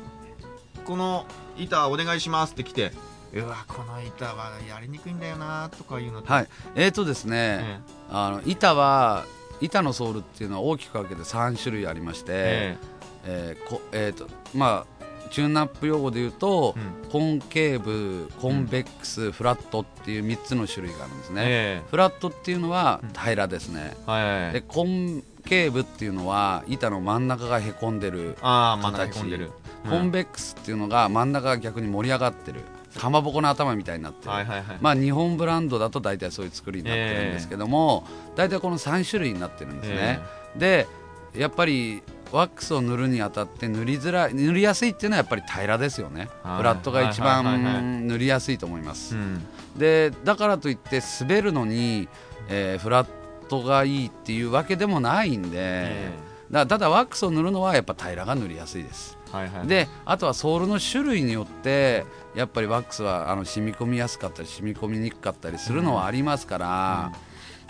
[0.87, 1.27] この
[1.59, 2.93] 板お願いしますって来て
[3.41, 6.49] うわこの板はやりにくいんだよなとかいうのはい。
[6.75, 7.79] えーとですね、え
[8.11, 9.25] あの板は
[9.61, 12.77] 板のソールっていうのは大きく分けて3種類ありまして、え
[13.25, 13.57] え。
[13.59, 14.95] ーこえーとまあ
[15.31, 17.11] チューンナップ用語で言うと、うん。
[17.11, 23.09] コンケーブコンベックス、フラットっていう3つの種類があるんですね、えフラットっていうのはうん。
[23.11, 29.51] 平らですね、えはいでコンケーブっていうのは板の真ん中がへこんでる、ああ真ん中へ込んでる。
[29.89, 32.61] コンベックスっていうのが真ん中が逆に盛り上がってる
[32.99, 34.79] かまぼこの頭みたいになってる、はいはいはい。
[34.81, 40.21] まあ、日本ブランドだと大体そういう作りになってるんですけども、大体この3種類になってるんですね、
[40.57, 40.87] で
[41.35, 42.03] やっぱり
[42.33, 46.57] ワックスを塗るにあたって塗りづらい塗りやすいっていうのはやっぱり平らですよね、はい。
[46.59, 49.45] フラットが一番塗りやすいと思います、うん。
[49.77, 52.09] でだからといって滑るのに、
[52.49, 53.09] えーフラッ
[53.49, 56.13] トがいいっていうわけでもないんで、え
[56.55, 59.19] だただワックスを塗るのはやっぱ平らが塗りやすいです。
[59.33, 59.67] えはいはい。
[59.67, 67.13] であとはソールの種類によってやっぱりワックスはあの染み込みやすかったり染み込みにくかったりするのはありますから、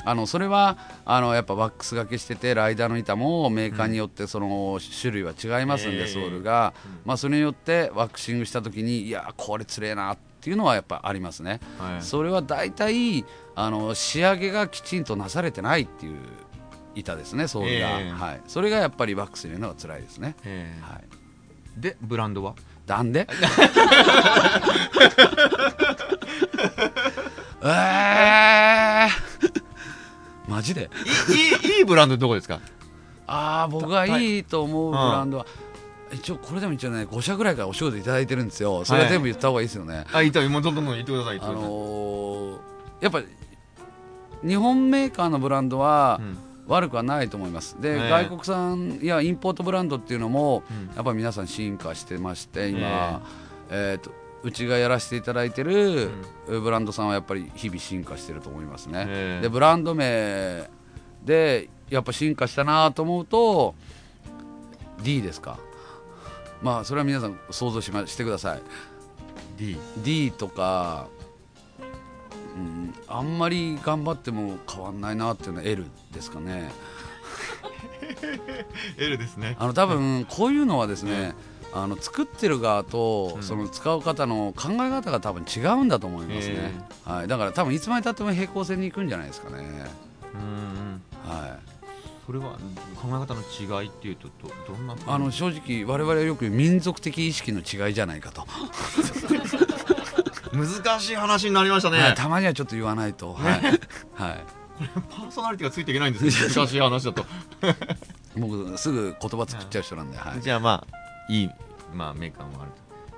[0.04, 6.74] あのそれはあのやっぱワックスがけしててライダーの板もメーカーによってその種類は違いますんで、ええソールが、
[7.06, 12.02] まあ、それによってワックシングした時にいやこれつれえなっていうのはやっぱありますね、はい。
[12.02, 16.18] それは大体あの仕上げがきちんとなされてないっていう
[16.94, 18.10] 板ですねソールが、ええ。
[18.10, 20.82] はい、それがやっぱりワックス入れるのが辛いですね、ええ。
[20.82, 21.04] はい、
[21.80, 22.54] でブランドは？
[22.86, 23.26] なんで？
[27.62, 29.08] えー、
[30.48, 30.90] マジで？
[31.28, 32.60] いいいいいブランドどこですか？
[33.26, 35.46] ああ僕がいいと思うブランドは、
[36.12, 38.84] 一応これでも一応ね5社ぐらいからお仕事いただいてるんですよ。
[38.84, 42.58] それは全部言った方がいいですよね、あいいともうどんどん言ってください言あのー
[43.00, 43.26] やっぱり
[44.46, 47.76] 日本メーカーのブランドはうん悪くはないと思います。
[47.80, 50.94] で、ええ外国産やインポートブランドっていうのもうん。
[50.94, 53.22] やっぱり皆さん進化してまして今、
[53.70, 54.10] ええーと
[54.44, 56.10] うちがやらせていただいてる
[56.46, 60.68] ブランドさんはやっぱり日々進化してると思いますね、ええでブランド名
[61.24, 63.74] でやっぱ進化したなと思うと
[65.02, 65.58] D ですか。
[66.62, 68.62] まあそれは皆さん想像し,、ま、してください。
[69.56, 71.08] D D とか、
[72.54, 76.70] うん、あんまり頑張っても変わんないなっていうのは L ですかね。
[78.98, 79.56] L ですね。
[79.58, 81.34] あの多分こういうのはですね、
[81.72, 83.42] あの作ってる側とうん。
[83.42, 86.72] その使う方の考え方が多分違うんだと思いますね、
[87.04, 89.64] はい、だから多分いつまでたっても平行線に行くんじゃないですかね、
[90.34, 91.02] うんうん。
[91.28, 91.58] はい、
[92.26, 92.52] それは
[92.96, 98.46] 考え方の違いっていうとどどんなあの正直我々はよく民族的意識の違いじゃないかと、
[100.54, 103.62] 難しい話になりましたね、はい、たまにはちょっと言わないと、はい。
[104.14, 104.44] はい、
[105.10, 107.26] パーソナリティがついていけないんですけど 難しい話だと。
[108.36, 111.50] 僕すぐ言葉作っちゃう人なんで、はい、じゃあまあいい、
[111.92, 112.70] まあ、メーカーもある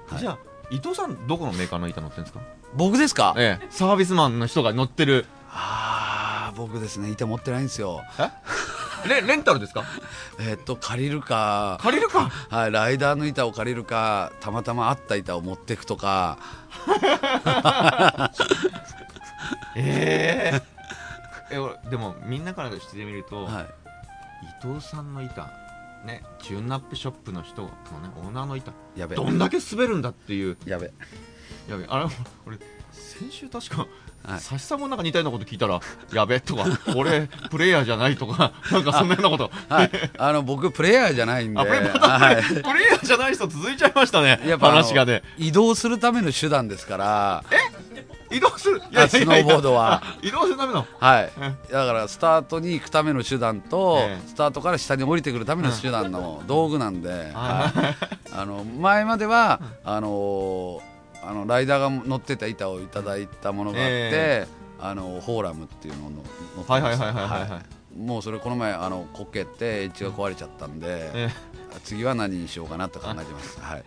[0.08, 0.22] と、はい。
[0.22, 0.38] じゃあ
[0.70, 2.40] 伊藤さんどこのメーカーの板乗ってるんですか？
[2.74, 3.34] 僕ですか？
[3.36, 3.66] ええ。
[3.70, 5.26] サービスマンの人が乗ってる。
[5.50, 7.10] ああ僕ですね。
[7.10, 8.02] 板持ってないんですよ
[9.08, 9.84] レレンタルですか？
[10.40, 12.30] えっと借りるか借りるか？
[12.50, 16.38] はい、ライダーの板を借りるかたまたまあった板を持っていくとか。
[19.76, 23.66] えええ俺でもみんなからしてみると、はい。
[24.64, 25.50] 伊藤さんの板
[26.04, 27.74] ねチューンナップショップの人のね
[28.16, 29.16] オーナーの板やべ。
[29.16, 30.56] どんだけ滑るんだっていう。
[30.66, 30.92] やべ。
[31.68, 32.06] やべあれ
[32.46, 32.58] 俺
[32.92, 33.86] 先週確か
[34.26, 34.40] はい。
[34.40, 35.80] 差しさんもなんか似たようなこと聞いたら
[36.12, 36.64] やべとか
[36.96, 39.50] 俺プレイヤーじゃないとかなんかそんなようなこと。
[39.68, 39.90] はい。
[40.18, 41.60] あの僕プレイヤーじゃないんで。
[41.60, 42.36] あプレイヤーはい。
[42.42, 44.40] プレイヤーじゃない人続いちゃいましたね。
[44.46, 45.22] やっぱ話がね。
[45.38, 47.44] 移動するための手段ですから。
[48.28, 48.78] 移動する？
[48.78, 50.02] いあスノーボードは。
[50.20, 50.84] 移動するための？
[50.98, 51.32] はい。
[51.36, 54.28] うんだからスタートに行くための手段と、ええ。
[54.28, 57.96] スタートから下に降りてくるための手段の道具なんで、あはい。
[58.32, 60.82] あの前までは、あの
[61.26, 64.46] あのライダーが乗ってた板をいただいたものがあって、え
[64.78, 66.22] あのフォーラムっていうのを乗っ
[66.64, 67.50] てはいはいましたはいはいはい。
[67.50, 67.62] はい。
[67.96, 71.30] もうそれこの前あのこけてエッジが壊れちゃったんで、え
[71.82, 73.84] 次は何にしようかなと考えてます、はい、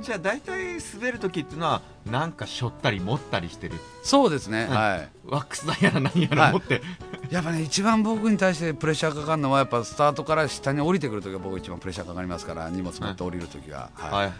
[0.00, 3.76] じゃあ大体滑る時っていうのはなんかしょったり持ったりしてる？
[4.02, 4.76] そうですね、うん。
[4.76, 5.08] はい。
[5.26, 6.82] ワックスだやら何やら持って、
[7.30, 14.26] やっぱね一番僕に対してプレッシャーかかるのはやっぱスタートから下に降りてくるときが僕一番プレッシャーかかりますから荷物持って降りるときは、はい。
[14.26, 14.32] はい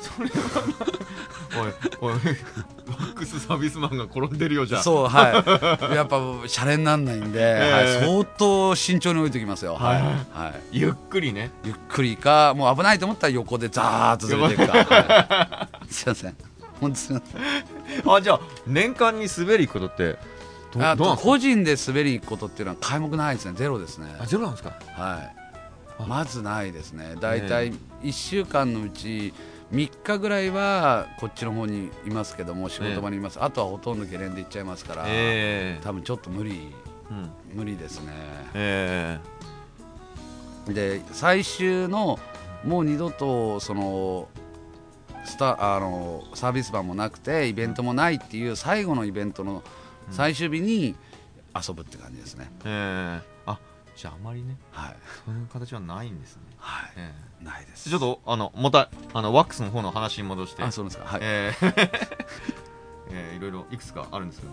[0.00, 4.82] それはおいおいワックスサービスマンが転んでるよじゃあ。
[4.82, 5.94] そうはい。
[5.94, 9.74] やっぱシャレになんないんで、はいええ相当慎重に置いておきますよ。
[9.74, 10.04] はい、はい。
[10.04, 10.60] はい。
[10.72, 11.50] ゆっくりね。
[11.64, 15.88] ゆっくりかもう危ないと思ったら横でザーッとずれていくか、はい。
[15.92, 16.36] すいません。
[16.80, 18.14] 本当すいません。
[18.14, 20.18] あじゃあ年間に滑り行くことって
[20.72, 23.54] どあ個人で滑りに行くことっていうのは皆目ないですね。
[23.56, 24.14] ゼロですね。
[24.20, 24.70] あゼロなんですか？
[24.96, 25.36] はい。
[25.98, 26.04] あ。
[26.06, 27.16] まずないですね。
[27.20, 29.34] 大体1週間のうち
[29.72, 35.80] 3日ぐらいはこっちの方にいますけども仕事場にいます、あとはほとんどゲレンデ行っちゃいますから、ええ。
[35.82, 36.72] 多分ちょっと無理
[37.10, 37.30] うん。
[37.54, 38.12] 無理ですね。
[38.54, 39.18] え
[40.68, 42.18] で最終の
[42.64, 44.28] もう二度とその
[45.24, 49.62] スタあのサービス版もなくてイベントもないっていう最後のイベントの
[50.10, 50.94] 最終日に
[51.54, 53.42] 遊ぶって感じですね、えええ。
[53.46, 53.58] あ
[53.96, 57.12] じゃああまりねはい、そういう形はないんですね、はい、え
[57.44, 57.88] ないです。
[57.88, 60.62] えちょっとあのまたあのワックスの方の話に戻して。
[60.62, 61.04] あそうですか。
[61.04, 61.90] はい、えー
[63.10, 64.52] えー いろいろいくつかあるんですけど。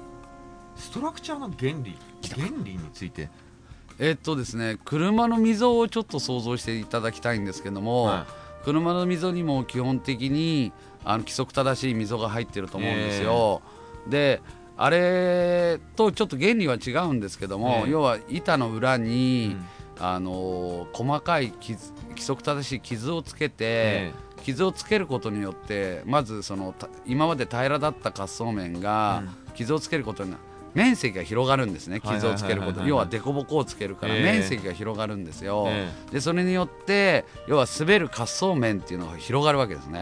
[0.76, 1.97] ストラクチャーの原理
[2.36, 3.30] 原理について。
[4.00, 8.26] えっとですね車の溝をちょっと想像していただきたいんですけども、は
[8.63, 10.71] 車の溝にも基本的に
[11.04, 13.62] あの規則正しい溝が入ってると思うんですよ。
[14.08, 14.41] で
[14.78, 17.92] あれとちょっと原理は違うんですけども、ええ。
[17.92, 19.66] 要は板の裏いに、うん。
[20.00, 24.13] あのー細かい傷規則正しい傷をつけて、え
[24.44, 29.24] 傷をつけることによってまずそのた今まで平らだった滑走面が
[29.56, 30.38] 傷をつけることにな
[30.74, 34.24] 面積が広がるんですね傷をつけること要は凸凹をつけるからええ。
[34.24, 40.00] 面積が広がるんですよ、えでそれによって要は滑る滑走面っていうのが広がるわけですね、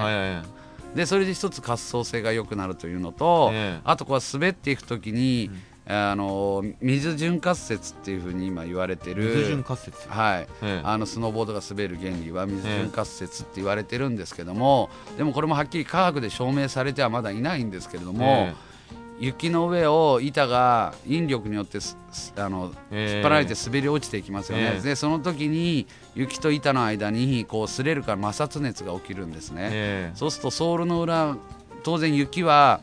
[0.95, 3.81] でそれで一つ滑走性が良くなるというのと、ええ。
[3.83, 5.51] あとこう滑っていくときに、
[5.87, 9.35] あの水準滑雪っていうふうに今言われてる。
[9.35, 10.81] 水準滑雪はい、ええ。
[10.83, 18.53] あのスノーボードが滑る原理は水準滑雪って言われてるんですけども、でもこれもはっきり科学で証明されてはまだいないんですけれども、
[19.19, 21.79] 雪の上を板が引力によって
[22.37, 31.37] あのええ引っ張られて滑り落ちていきますよね、ええでその時に雪と板の間にこう擦れるから摩擦熱が起きるんですね、ええそうするとソールの裏
[31.83, 32.81] 当然雪は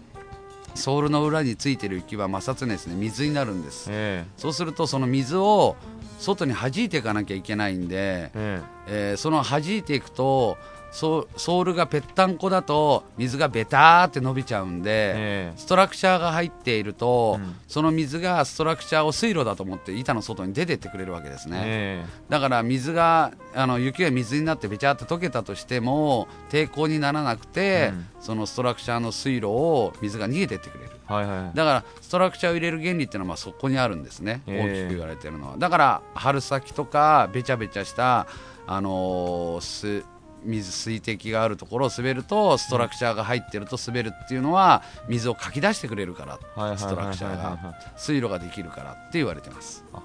[0.74, 5.76] ソールの裏についてる雪は摩擦熱で水になるんです、えそうするとその水を
[6.18, 10.56] 外に弾いていかなきゃいけないんで、えええーその弾いていくと
[10.92, 17.56] ソソールがぺったんこだと水がベターって伸びちゃうんで、えストラクチャーが入っていると、うん。
[17.66, 28.06] その水がストラクチャーを水路だと思って板の外に出てってくれるわけですね、えだから水があの雪が水になってべちゃって溶けたとしても抵抗にならなくて、うん。
[28.20, 30.90] そのストラクチャーの水路を水が逃げてってくれる。
[31.08, 31.56] えはいはい。
[31.56, 34.84] だからストラクチャーを入れる原理っていうのはまあそこにあるんですね、ええ。
[34.84, 35.56] 大きく言われてるのは。
[35.56, 38.26] だから春先とかべちゃべちゃした、
[38.66, 40.04] あのーす
[40.44, 49.84] 水水滴があるところを滑るとストラクチャーが入ってると滑るっていうのは水をかき出してくれるから、ストラクチャーが水路ができるからって言われてます。
[49.92, 50.02] あ。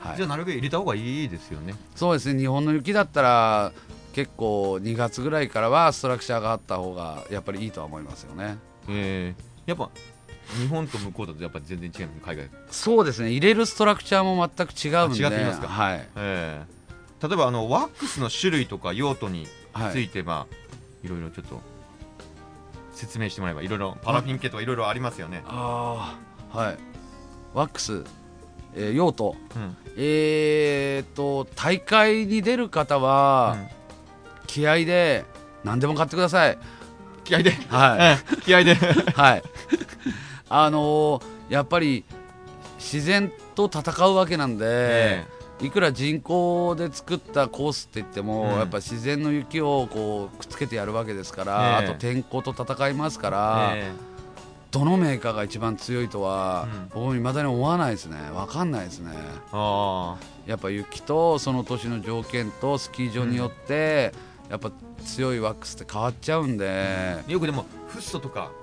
[0.00, 0.16] はい。
[0.16, 1.74] じゃあなるべく入れた方がいいですよね。
[1.94, 2.40] そうですね。
[2.40, 3.72] 日本の雪だったら
[4.12, 8.56] 結構2月ぐらいからはストラクチャーがあった方がやっぱりいいとは思いますよね。
[8.88, 9.90] ええやっぱ
[10.60, 12.50] 日本と向こうだとやっぱ全然違う海外。
[12.70, 13.30] そうですね。
[13.30, 15.24] 入れるストラクチャーも全く違うんで。
[15.24, 15.68] あ違ってきますか？
[15.68, 16.08] はい。
[16.16, 16.80] ええ
[17.22, 19.48] 例えばあのワックスの種類とか用途にはい
[19.92, 20.54] ついてまあ
[21.04, 21.60] いろいろちょっと
[22.92, 25.42] 説明してもらえばいろいろパラフィン系とかいろいろありますよね。
[25.46, 26.16] あ
[26.52, 26.78] あはい。
[27.54, 28.04] ワックス、
[28.74, 29.36] えー用途。
[29.56, 29.76] うん。
[29.96, 33.56] えー、っと大会に出る方は、
[34.46, 35.24] 気合で
[35.64, 36.58] 何でも買ってください。
[37.24, 37.50] 気合で？
[37.68, 37.98] はい。
[38.00, 38.74] ええ気合で。
[39.14, 39.42] はい。
[40.48, 42.04] あのーやっぱり
[42.78, 45.26] 自然と戦うわけなんで、え
[45.62, 48.48] いくら人工で作ったコースって言っても、うん。
[48.58, 51.88] やっぱ自然の雪をこうくっつけてやるわけですから、ええ。
[51.88, 53.92] あと天候と戦いますから、え
[54.70, 57.02] どのメーカーが一番強いとは、うん。
[57.02, 58.16] 僕いまだに思わないですね。
[58.32, 59.12] 分かんないですね。
[59.52, 64.12] あやっぱ雪とその年の条件とスキー場によって、
[64.48, 64.72] やっぱ
[65.04, 66.68] 強いワックスって変わっちゃうんで、
[67.26, 68.59] あよくでもフッ素とかはい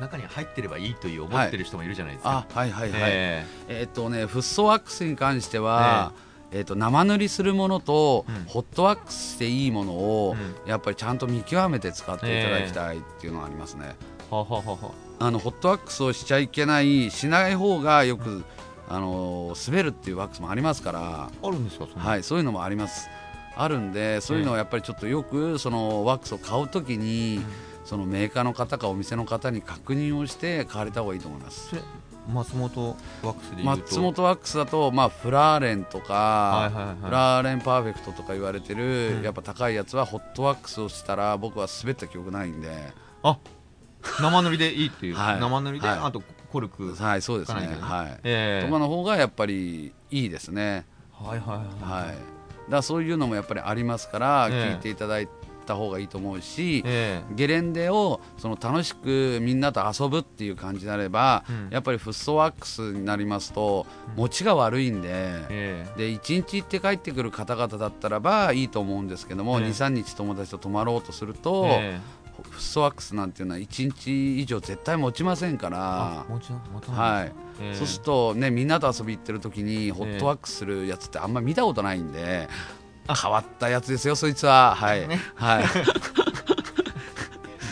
[0.00, 3.82] 中に入ってればいいという思ってる人もいるじゃないですか、あはいはいはい、ええ。
[3.84, 6.12] ーっとねフッ素ワックスに関しては、
[6.50, 8.44] えーっと生塗りするものと、うん。
[8.46, 13.94] ホットワックスしていいものを、うやっぱりちゃんと見極めて使っていただきたいっていうのがありますね、
[14.30, 14.90] えはははは。
[15.18, 18.44] あのホットワックスをしちゃいけないしない方がよく、
[18.88, 23.08] あのー滑るっていうワックスもありますから、あるんですかはい、そういうのもあります。
[23.58, 27.42] あるんでそういうのはやっぱりちょっとよくそのワックスを買うときに、
[27.88, 31.74] そのメーカーの方かお店の方に確認をして買われた方がいいと思います。
[32.30, 36.70] 松本ワックスで松本ワックスだと、まあ、フラーレンとか、
[37.02, 39.22] フラーレンパーフェクトとか言われてる、うん。
[39.22, 42.92] やっぱ高いやつはホットワックスをしたら僕は滑った記憶ないんで。
[43.22, 43.38] あ
[44.20, 45.40] 生塗りでいいっていう、 はい。
[45.40, 45.98] 生塗りで、はい。
[46.00, 46.22] あと
[46.52, 47.74] コルク、はいそうですね。
[47.80, 48.66] はい、ええ。
[48.66, 50.84] とかの方がやっぱりいいですね。
[51.10, 52.70] はいはいはいはい。
[52.70, 54.74] だそういうのもやっぱりありますから、ええ。
[54.74, 55.28] 聞いていただい
[55.68, 61.68] た方がいいと思うし、えゲレンデをその楽しくみんなと遊ぶっていう感じになれば、うん。
[61.70, 65.98] やっぱりフッ素ワックスになりますと持ちが悪いんで、ええ。
[65.98, 69.66] で1日行って帰ってくる方々だったらばいいと思うんですけども、ええ。
[69.66, 72.00] 23日友達と泊まろうとすると、え
[72.42, 76.24] フッ素ワックスなんていうのは1日以上絶対持ちませんから
[76.92, 77.74] はい、ええ。
[77.74, 82.48] そうするとねみんなと遊び行ってる時にホットワックスするやつってあんま見たことないんで、
[83.14, 84.74] 変わったやつですよそいつは。
[84.74, 85.64] はい、はい。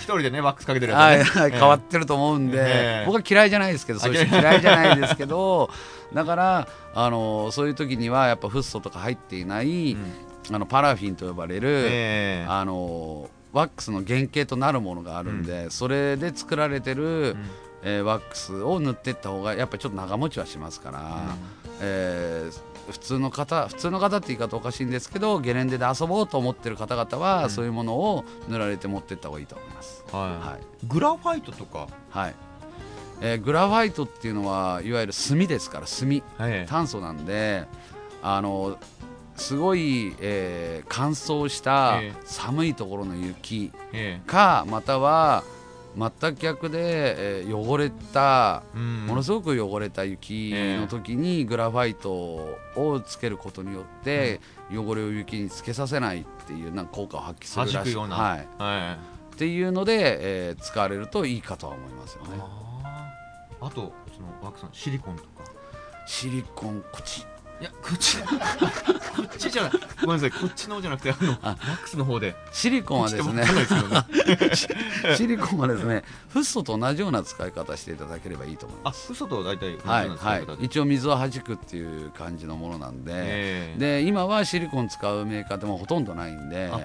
[0.06, 1.58] 一人でねワックスかけてるはいやつね、はい、ええ。
[1.58, 3.06] 変わってると思うんで、ええ。
[3.06, 5.68] 僕は嫌いじゃないですけど、そういう人嫌いじゃないですけど、
[6.14, 10.54] だから、あのそういう時にはやっぱフッ素とか入っていない、うん。
[10.54, 12.46] あのパラフィンと呼ばれる、ええ。
[12.48, 17.50] あのワックスの原型となるものがあるんで、それで作られてる、ん。
[17.82, 21.36] えーワックスを塗っていった方がやっぱりちょっと長持ちはしますから、
[21.80, 27.50] えー普通の方普通の方って言い方おかしいんですけどゲレンデで遊ぼうと思ってる方々は、うん。
[27.50, 30.04] そういうものを塗られて持っていった方がいいと思います。
[30.12, 30.48] はい。
[30.48, 30.86] はい。
[30.86, 32.34] グラファイトとか、はい。
[33.20, 36.66] えーグラファイトっていうのはいわゆる炭ですから炭はい。
[36.66, 37.66] 炭素なんで
[38.22, 38.78] あの
[39.36, 42.20] すごい、えー乾燥したええ。
[42.24, 44.20] 寒いところの雪え。
[44.26, 45.42] かまたは
[45.96, 49.06] 全く逆で、えー汚れたえうん。
[49.06, 57.74] ものすごく汚れた雪の時にグラファイトをつけることによって汚れを雪につけさせないっていうなんか効果を発揮するらしい。
[57.74, 58.16] 弾くような。
[58.16, 62.28] はい、はいっていうので、えー使われるといいかとは思いますよね。
[63.60, 65.28] あとそのワックスのシリコンとか。
[66.06, 67.26] シリコンこっち
[67.60, 68.24] いやこっちこ
[69.22, 69.72] っちじゃない。
[70.02, 70.30] ごめんなさい。
[70.30, 72.34] こっちの方じゃなくてあのワックスの方で。
[72.52, 73.44] シリコンはですね。
[75.16, 79.12] シリコンはですねフッ素と同じような使い方していただければいいと思いあます。
[79.12, 80.64] 嘘と大体はいはい。
[80.64, 86.70] 一応水を弾くっていう感じのものなんで、ええで今はシリコン使うメーカーでもほとんどないんで。
[86.70, 86.80] あ。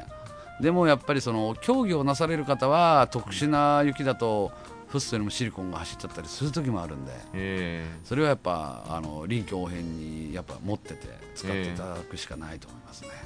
[0.62, 4.52] でもやっぱりその競技をなされる方は特殊な雪だと
[4.92, 7.86] フッ素よりもシリコンが走っちゃったりする時もあるんでえ。
[8.04, 13.22] それはやっぱあの臨機応変にやっぱ持ってて使っていただくしかないと思いますね、はいえ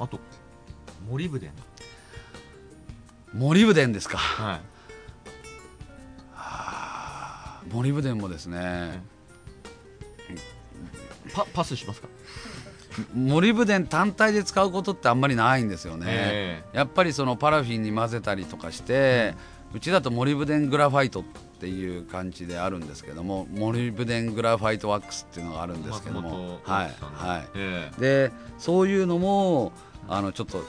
[0.00, 0.18] あと
[1.08, 1.50] モリブデン
[3.34, 4.18] モリブデンですか？
[4.18, 4.60] はい。
[7.72, 9.02] モリブデンもですね
[11.32, 12.08] パパスしますか？
[13.14, 21.22] モリブデン単体で使うことってあんまりないんですよね、えやっぱりそのパラフィンに混ぜたりとかして、うちだとモリブデングラファイトっ
[21.60, 27.48] ていう感じであるんですけどもモリブデングラファイトワックスっていうのがあるんですけどもはいはい。
[27.54, 29.72] えでそういうのも
[30.08, 30.64] あのちょっと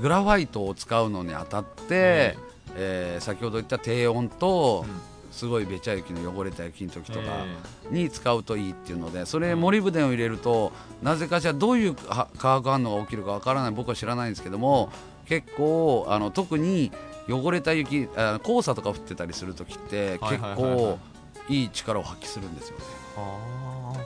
[0.00, 2.36] グラファイトを使うのにあたって、
[2.74, 4.86] えー先ほど言った低温と、
[5.30, 7.44] すごいべちゃ雪の汚れた雪の時とか
[7.90, 13.70] に使うといいっていうのでそれモリブデンを入れるとなぜかしらどういうは化学反応が起きるかわからない。
[13.72, 14.90] 僕は知らないんですけども
[15.26, 16.90] 結構あの特に
[17.28, 20.98] 汚れた雪あ黄砂とか降ってたりする時ってはい結構
[21.48, 22.84] いい力を発揮するんですよね、
[23.16, 23.96] あは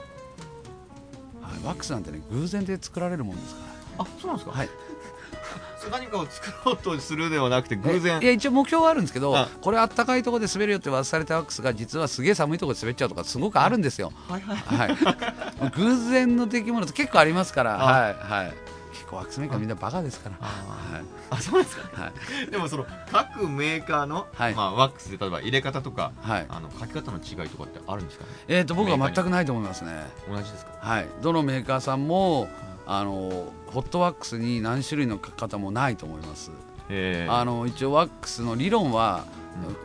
[1.61, 3.61] い、ワックスなんてね偶然で作られるもんですか
[3.99, 4.69] あそうなんですか、らはい。
[5.91, 8.19] 何かを作ろうとするではなくて偶然。
[8.21, 14.11] いや一応目標はあるんですけどあこれあったかいところで滑るよって渡されたワックスが実はすげえ寒いところで滑っちゃうとかすごくあるんですよ。
[14.27, 15.71] はいはいはい。
[15.75, 17.81] 偶然の出来物って結構ありますから。
[17.81, 18.66] あはいはい
[19.07, 20.35] 構ワックスメーカーみんなバカですから。
[20.39, 21.03] あはい。
[21.29, 22.01] あそうですか？
[22.01, 22.11] は
[22.47, 22.51] い。
[22.51, 24.53] でもその各メーカーの、はい。
[24.53, 26.45] まあ、ワックスで例えば入れ方とかはい。
[26.49, 28.29] あの書き方の違いとかってあるんですかね？
[28.47, 29.91] えー、と僕は全くないと思いますね。
[30.29, 30.71] 同じですか？
[30.79, 31.07] はい。
[31.21, 32.47] どのメーカーさんも
[32.85, 36.51] あのホットワックスに何種類の書き方もないと思います。
[36.89, 39.25] えあの一応ワックスの理論は、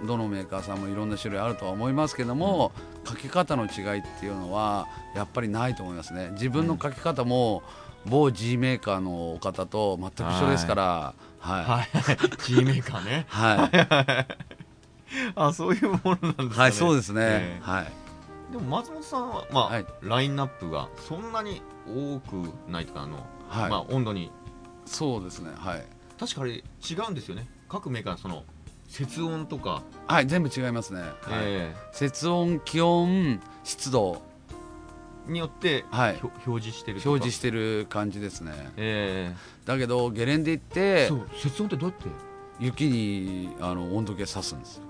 [0.06, 2.70] どのメーカーさんもいろんな種類あるとは思いますけども、
[3.04, 6.28] 書き方の違いっていうのはやっぱりないと思いますね。
[6.34, 7.64] 自分の書き方も
[8.06, 11.64] 某 G メーカーの方と全く一緒ですからはい。
[11.64, 11.88] はい。
[12.46, 13.26] G メーカーね。
[13.28, 16.48] はい、 あそういうものなんですかね。
[16.54, 17.62] はい、そうですね、ええ。
[17.62, 17.92] はい。
[18.52, 19.86] でも松本さんは、まあはい。
[20.02, 23.70] ラインナップがそんなに多くないとかあの、はい。
[23.70, 24.30] まあ、温度に。
[24.86, 25.50] そうですね。
[25.56, 25.84] はい。
[26.18, 26.62] 確かあれ違
[27.08, 27.48] うんですよね。
[27.68, 28.44] 各メーカーのその
[28.88, 31.12] 節温とか、はい全部違いますね、はい。
[31.30, 34.12] え節温気温湿度。
[34.12, 34.31] ー
[35.26, 36.20] によって、はい。
[36.46, 38.52] 表示してる表示してる感じですね。
[38.76, 42.08] えだけどゲレンデ行っーてそう節温ってどうやって？
[42.60, 44.82] 雪にあの温度計さすんですよ。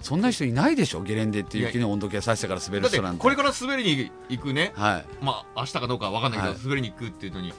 [0.00, 1.02] そんな人いないでしょ？
[1.02, 3.20] ゲレンデって雪に温度計さしてから滑る人なんて。
[3.20, 4.72] これから滑りに行くね。
[4.76, 5.04] はい。
[5.24, 6.62] まあ明日かどうかわかんないけど、はい。
[6.62, 7.52] 滑りに行くっていうのに。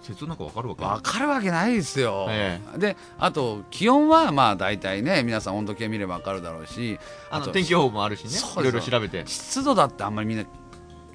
[0.00, 7.00] 節温なんかわかるわけ分かるわけないですよ、えであと気温はまあ大体ね皆さん温度計見れば分かるだろうし
[7.30, 8.30] あの天気予報もあるしね。
[8.30, 9.24] いろいろ調べて。
[9.26, 10.44] 湿度だってあんまりみんな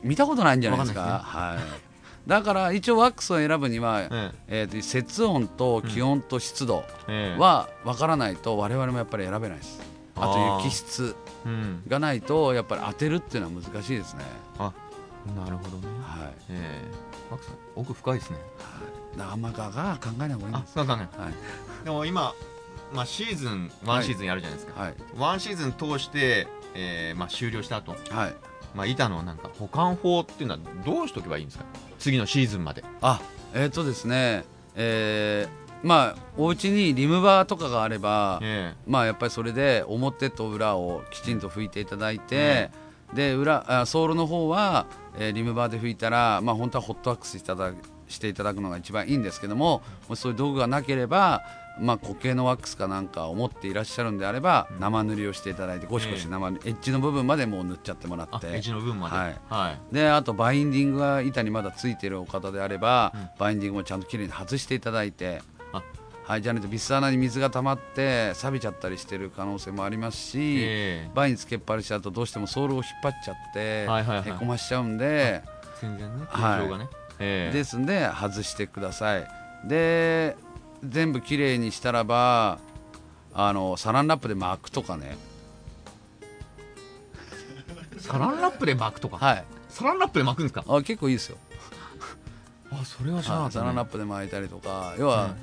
[0.04, 1.02] 見たことないんじゃないですか？
[1.02, 4.64] わはい、だから一応ワックスを選ぶには、ええ。
[4.64, 7.36] ーと節温と気温と湿度ええ。
[7.38, 9.82] えは分からないと我々もやっぱり選べないです。
[10.16, 11.84] あとあー雪質うん。
[11.88, 14.24] がないとやっぱり当てるっていうのは難しいですね。
[15.36, 15.88] なるほどね。
[16.04, 16.34] はい。
[16.50, 16.92] ええ。
[17.32, 18.38] マックさん奥深いですね。
[19.18, 20.74] だからあんまガガー考えない方がいいです。
[20.74, 21.86] そうかねはい。
[21.86, 22.34] でも今、
[22.94, 24.96] まあ、シーズンワンシーズンやるじゃないですか、はい。
[25.18, 28.36] ワンシーズン通して、えーまあ、終了した後、はい
[28.76, 31.66] まあ板のなんか保管法っていうのはどうしておけばいいんですか
[32.00, 32.84] 次のシーズンまで。
[33.02, 33.22] あ
[33.54, 34.46] えっ、とですね
[34.76, 42.72] えーまあお家にリムバーとかがあれば、えまあやっぱりそれで表と裏をきちんと拭いていただいて、
[43.14, 44.86] で裏あソールの方は、
[45.20, 47.74] えーリムバーで拭いたらまあ本当はホットワックスいただ
[48.08, 51.42] していただくのが一番いいんですけどももしそういう道具がなければ
[51.80, 58.48] まあ固形のワックスかなんかを持っていらっしゃるんであれば、生塗りをしていただいてゴシゴシ生エッジの部分までもう塗っちゃってもらって。
[58.48, 59.16] あエッジの分まで。
[59.16, 59.36] はい。
[59.50, 59.94] はい。
[59.94, 63.30] であとバインディングが板にまだついてるお方であれば、うん。
[63.40, 65.42] バインディングもちゃんときれいに外していただいて。
[65.74, 65.82] あ。
[66.26, 74.30] はい、じゃないとビス穴に水が溜まって錆びちゃったりしてる可能性もありますし、えバインつけっぱなしちゃうとどうしてもソールを引っ張っちゃって、はいはいはい。
[74.30, 75.44] へこましちゃうんで、え
[75.82, 77.58] 全然ねはい形状がね、ええ。
[77.58, 79.28] ですんで外してください。
[79.68, 80.38] で
[80.88, 82.60] 全部きれいにしたらば
[83.34, 85.18] あのサランラップで巻くとかね。
[88.00, 89.44] サランラップで巻くとか、はい。
[89.70, 90.64] サランラップで巻くんですか？
[90.68, 91.38] あ結構いいですよ。
[92.72, 95.36] あそれは知らなかった、ね、はいサランラップで巻いたりとか要は、うん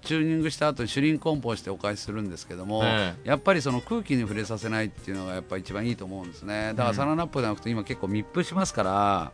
[0.00, 6.72] チューニングした後にシュリンコンポをしてお返しするんですけども、えやっぱりその空気に触れさせないっていうのがやっぱり一番いいと思うんですね。
[6.76, 9.32] だからサランラップじゃなくて今結構密封しますから、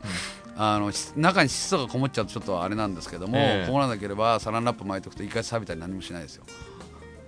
[0.57, 3.71] あのし中に湿度がこもっちゃうとちょっとあれなんですけども、ええ。
[3.71, 6.45] こうななければサランラップ巻いておくと一回錆びたり何もしないですよ、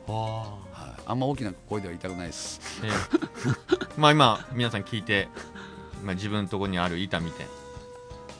[0.08, 0.12] あ。
[0.12, 2.60] はい、あんま大きな声では言いたくないです。
[2.84, 2.90] ええ。
[3.98, 5.28] まあ今皆さん聞いて、
[6.04, 7.46] まあ、自分のところにある板見て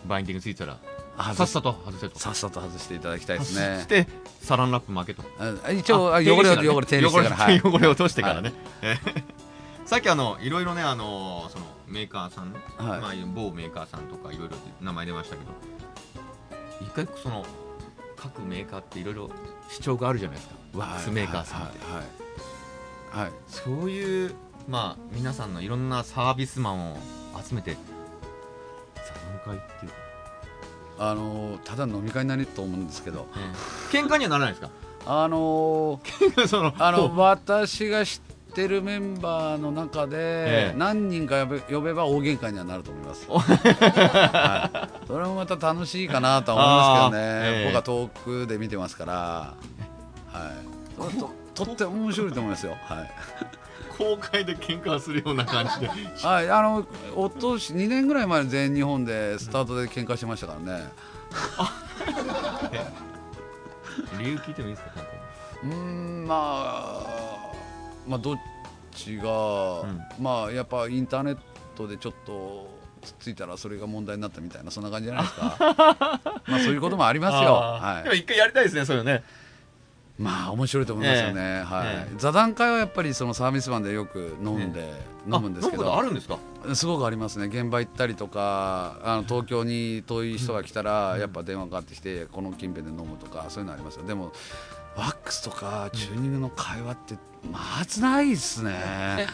[0.07, 0.79] バインディングついたら
[1.19, 2.19] あさっさと外せと。
[2.19, 4.07] さっさと外していただきたいですそねして
[4.43, 5.25] サランラップ巻けと。
[5.65, 6.87] あ一応あ汚れを汚れ
[7.63, 9.25] 汚れを落としてからね、ええ。
[9.87, 12.53] さっきあのいろいろねあのそのメーカーさん？
[12.53, 13.01] ね、はい。
[13.01, 15.51] まあ、某メーカーさんとかいろいろ名前出ましたけど。
[16.81, 17.45] 一回その
[18.17, 19.31] 各メーカーっていろいろ
[19.71, 20.55] 主張があるじゃないですか。
[20.75, 24.35] ワックスメーカーさんって、はい、はいはいそういう
[24.69, 26.99] まあ皆さんのいろんなサービスマンを
[27.43, 27.77] 集めて
[28.97, 29.97] 座談会っていうか、
[30.99, 33.27] あのただ飲み会になると思うんですけど。
[33.37, 33.39] え
[33.95, 33.97] え。
[33.97, 34.71] 喧嘩にはならないですか？
[35.07, 36.01] あの
[36.49, 38.26] そのあの私が知っ
[38.57, 40.79] てるメンバーの中で、ええ。
[40.79, 49.55] 何人か呼べ呼べば大喧嘩にはなると思います、 はい、それもまた楽しいかなとは思いますけどね、僕は遠くで見てますから、は
[50.95, 53.11] い、とととっても面白いと思いますよ、はい。
[53.99, 55.91] 公開で喧嘩するような感じで。
[56.23, 60.91] はい、あのおとし2年ぐらい前に全日本でスタートで喧嘩してましたからね、
[64.19, 64.93] 理由聞いてもいいですか
[65.63, 67.56] うーんまあ
[68.07, 68.37] まあどっ
[68.93, 70.01] ちが、うん。
[70.21, 71.39] まあやっぱインターネッ
[71.77, 72.69] トでちょっと
[73.03, 75.57] つっついたらそれが問題になったみたいなそんな感じじゃないですか。
[76.47, 77.57] まあそういうこともありますよ。
[77.57, 78.03] あー。
[78.03, 79.23] でもはい一回やりたいですねそういうのね。
[80.19, 82.09] まあ面白いと思いますよね、はい、え。
[82.17, 84.91] 座談会はやっぱりそのサービスマンでよく飲んで、
[85.31, 86.39] 飲むんですけあ飲むことどあるんですか？
[86.75, 87.47] すごくありますね。
[87.47, 94.07] 現場行ったりとかあの東京に遠い人が来たら、やっぱ電話かかってきてこの近辺で飲むとかそういうのありますよ。
[94.07, 94.33] でも
[94.97, 97.15] ワックスとかチューニングの会話って
[97.53, 99.27] まずないですね、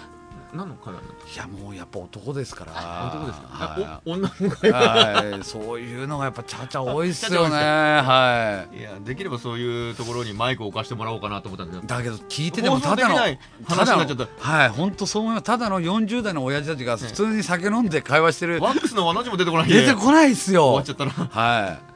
[0.53, 2.73] 何の会話いやもうやっぱ男ですから。
[3.15, 7.57] 男ですか、はお女の会い、話はい、そういうのがやっぱちゃちゃ多いっすよね。
[7.57, 8.79] はい。
[8.79, 11.95] いやできればそういうところにマイクを置かしてもらおうかなと思ったんですけど。
[11.95, 15.45] だけど聞いててもただの話になっちゃっはい本当そう思います。
[15.45, 19.69] ただの40代の親父たちが普通に酒飲んで会話してる、たワックスの話も出てこない。
[19.69, 20.67] 出てこないっすよ。
[20.67, 21.29] 終わっちゃったな。
[21.31, 21.93] はい。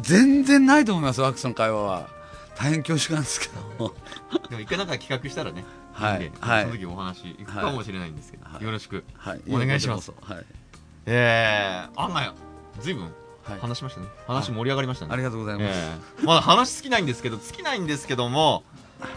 [0.00, 2.08] 全然ないと思いますワックスの会話は
[2.56, 3.48] 大変恐縮なんですけ
[3.78, 3.94] ど
[4.48, 6.62] でも一回なんか企画したらねはいはい。
[6.64, 8.64] その時お話行くかもしれないんですけど、はい。
[8.64, 9.40] よろしくはい。
[9.48, 10.10] お願いします。
[10.12, 10.56] こちらこそ
[11.06, 12.34] えー、案外
[12.80, 14.08] ずいぶんはい、はい、話しましたね。
[14.26, 15.12] 話盛り上がりましたね。
[15.14, 18.64] ありがとうございます、えーまだ話尽きないんですけど尽きないんですけども、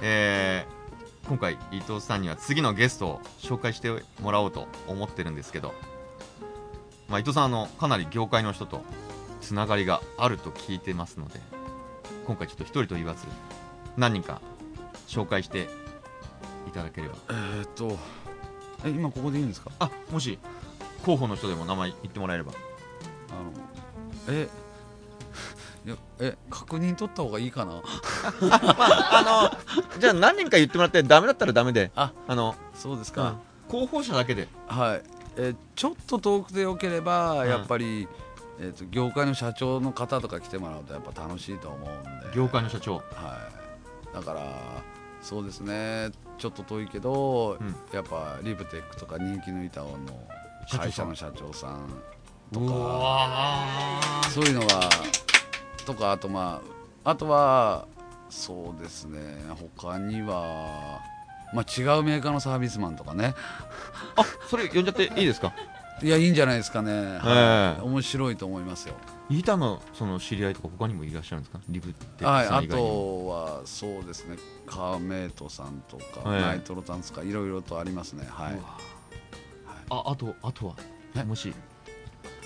[0.02, 0.80] えー
[1.28, 5.76] 今回伊藤さんには次のゲストを紹介してもらおうと思ってるんですけど、
[7.08, 8.82] まあ、伊藤さんあのかなり業界の人と
[9.40, 11.40] つながりがあると聞いてますので
[12.30, 13.25] 今回ちょっと一人と言わず
[13.97, 14.39] 何人か
[15.07, 15.67] 紹介して
[16.67, 17.15] いただければ。
[17.30, 17.97] えー、っと
[18.86, 19.71] え今ここで言うんですか？
[19.80, 20.38] あもし
[21.03, 22.51] 候補の人でも名前言ってもらえれば。
[23.32, 24.47] あのえ
[25.88, 27.82] いやえ確認取った方がいいかな？
[28.41, 29.49] あ
[29.95, 31.89] のじゃあ何人か言ってもらってダメだったらダメで。
[31.95, 34.47] ああのそうですか、候補者だけで。
[34.67, 35.01] はい、
[35.38, 37.47] えーちょっと遠くでよければ、ん。
[37.47, 38.07] やっぱり、
[38.60, 42.36] えー、と業界の社長の方とか来てもらうとやっぱ楽しいと思うんで。
[42.36, 42.95] 業界の社長。
[42.95, 43.01] は
[44.12, 44.41] い、だから
[45.22, 46.12] そうですね。
[46.38, 47.76] ちょっと遠いけど、うん。
[47.93, 49.97] やっぱリブテックとか人気の板尾の
[50.72, 51.89] 会社の社長さん
[52.53, 54.89] とうかそういうのが
[55.86, 56.62] とかあとま
[57.03, 57.88] ああとは
[58.30, 59.20] そうですね。
[59.78, 60.99] 他には、
[61.53, 63.34] まあ、違うメーカーのサービスマンとかね。
[64.16, 65.53] あそれ呼んじゃっていいですか？
[66.02, 67.82] いやいいんじゃないですかね、ええ。
[67.82, 68.95] 面白いと思いますよ。
[69.30, 71.60] 板のその知り合いとか他にもいらっしゃるんですか？
[71.70, 74.38] リブテはい、あとはそうですね。
[74.66, 78.28] カーメイトさんとか、ええナイトロタンツかいろいろとありますね。
[78.30, 78.54] はい。
[78.54, 78.78] うわ。
[79.91, 80.76] ああとあとは？
[81.16, 81.54] えもし。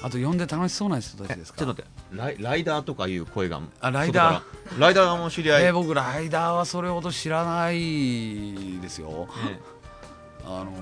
[0.01, 1.60] あと呼んで楽しそうな人たちですか？
[1.60, 2.18] ちょっと待って。
[2.18, 4.80] ライライダーとかいう声があライダー？
[4.80, 9.30] ライダーも知り合い、えー僕ライダーはそれほど知らないですよ。
[9.49, 9.60] え
[10.45, 10.74] あの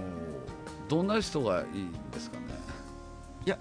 [0.89, 2.50] どんな人がいいんですかね？
[3.45, 3.57] え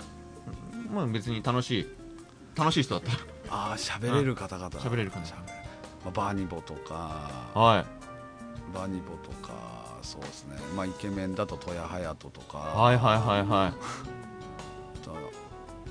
[0.93, 1.87] まあ別に楽しい。
[2.57, 3.13] 楽しい人だった。
[3.55, 4.69] ああ喋れる方々。
[4.71, 5.35] 喋れる方喋
[6.05, 7.51] まあ、バーニボとか。
[7.55, 7.85] らはい。
[8.75, 10.57] バーニボとかそうですね。
[10.77, 12.59] まあイケメンだと戸谷隼人とか。
[12.59, 13.73] はいはいはいはい。
[15.05, 15.17] と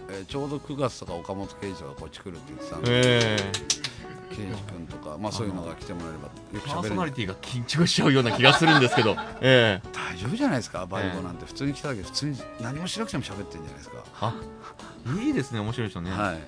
[0.10, 2.88] えーちょうど9月とか岡本圭司がこっち来るって言ってたんで。
[2.90, 3.69] ええ圭司君とか
[5.20, 6.96] まあそういうのが来てもらえればよくパー喋れる。
[6.96, 9.16] ソナリティが緊張しちゃうような気がするんですけど。
[9.42, 9.88] ええ。
[9.94, 10.86] 大丈夫じゃないですか？
[10.86, 11.46] バイボなんて。
[11.46, 12.02] 普通に来ただけ。
[12.02, 14.04] で普通に何もしなくても喋ってるんじゃないですか？
[14.22, 14.34] あ
[15.22, 16.36] いいですね面白い人ね、はい。
[16.36, 16.40] うん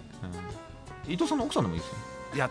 [1.07, 1.95] 伊藤さんの奥さんでもいいですよ。
[2.35, 2.49] いや。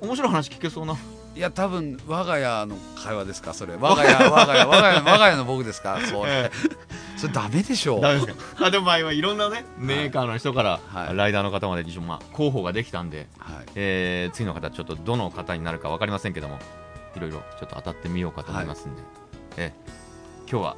[0.00, 0.94] 面白い話聞けそうな。
[1.34, 3.52] いや多分我が家の会話ですか？
[3.52, 3.74] それ。
[3.78, 5.98] 我が家我が家我が家我が家の僕ですか？
[6.08, 6.50] それ
[7.26, 7.98] それダメでしょ。
[7.98, 11.16] うダメですかあでもまあ今いろんなねメーカーの人から、はい。
[11.16, 13.66] ライダーの方まで一応まあ候補ができたんで、はい。
[13.74, 16.58] えー次の方ちょっとどの方になるか分かりませんけども
[17.16, 19.02] いろいろちょっと当たってみようかと思いますんで、
[19.56, 20.76] えー今日は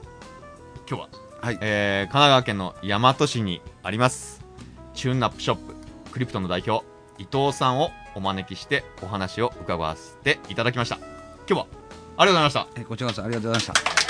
[0.89, 1.09] 今日は、
[1.43, 1.59] はい。
[1.61, 4.45] えー神奈川県の大和市にあります
[4.95, 5.75] チューンナップショップ
[6.13, 6.85] クリプトの代表
[7.19, 10.97] 伊藤さんをお招きしてお話を伺わせていただきました。
[10.97, 11.07] 今
[11.49, 11.67] 日は
[12.17, 12.81] ありがとうございました。
[12.81, 14.08] えこちらこそありがとうございました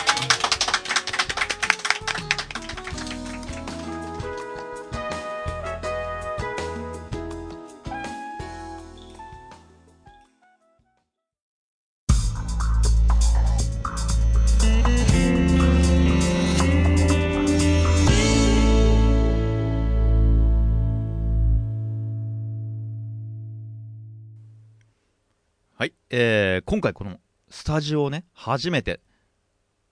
[26.10, 27.18] えー今回この
[27.50, 29.00] スタジオをね初めて、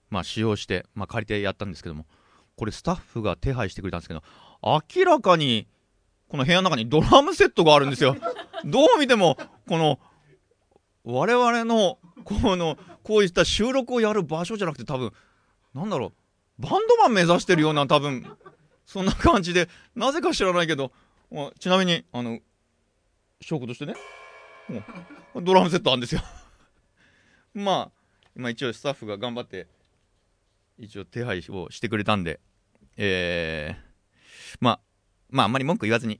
[0.09, 2.05] まあ、使用して、まあ、借りてやったんですけども
[2.55, 4.23] これスタッフが手配してくれたんですけど
[4.63, 5.67] 明らかに
[6.27, 8.17] この部屋の中にドラムセットがあるんですよ。
[8.65, 9.37] どう見ても
[9.67, 9.99] この
[11.03, 15.13] 我々のこのこういった収録をやる場所じゃなくて多分
[15.73, 16.07] なんだろ
[16.59, 18.25] うバンドマン目指してるような多分
[18.85, 20.91] そんな感じでなぜか知らないけど
[21.31, 22.39] まちなみにあの
[23.39, 23.93] 証拠としてね
[24.69, 24.81] も
[25.35, 26.21] うドラムセットあるんですよ。
[27.53, 27.91] まあ
[28.35, 29.67] 今一応スタッフが頑張って
[30.77, 32.39] 一応手配をしてくれたんで
[32.97, 34.79] えー、まあ
[35.29, 36.19] まああんまり文句言わずに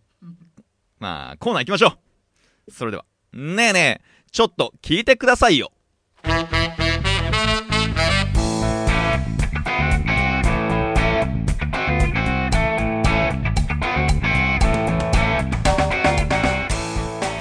[1.00, 1.98] まあコーナー行きましょ
[2.68, 2.72] う。
[2.72, 3.06] それでは。
[3.34, 5.72] ねえねえちょっと聞いてくださいよ。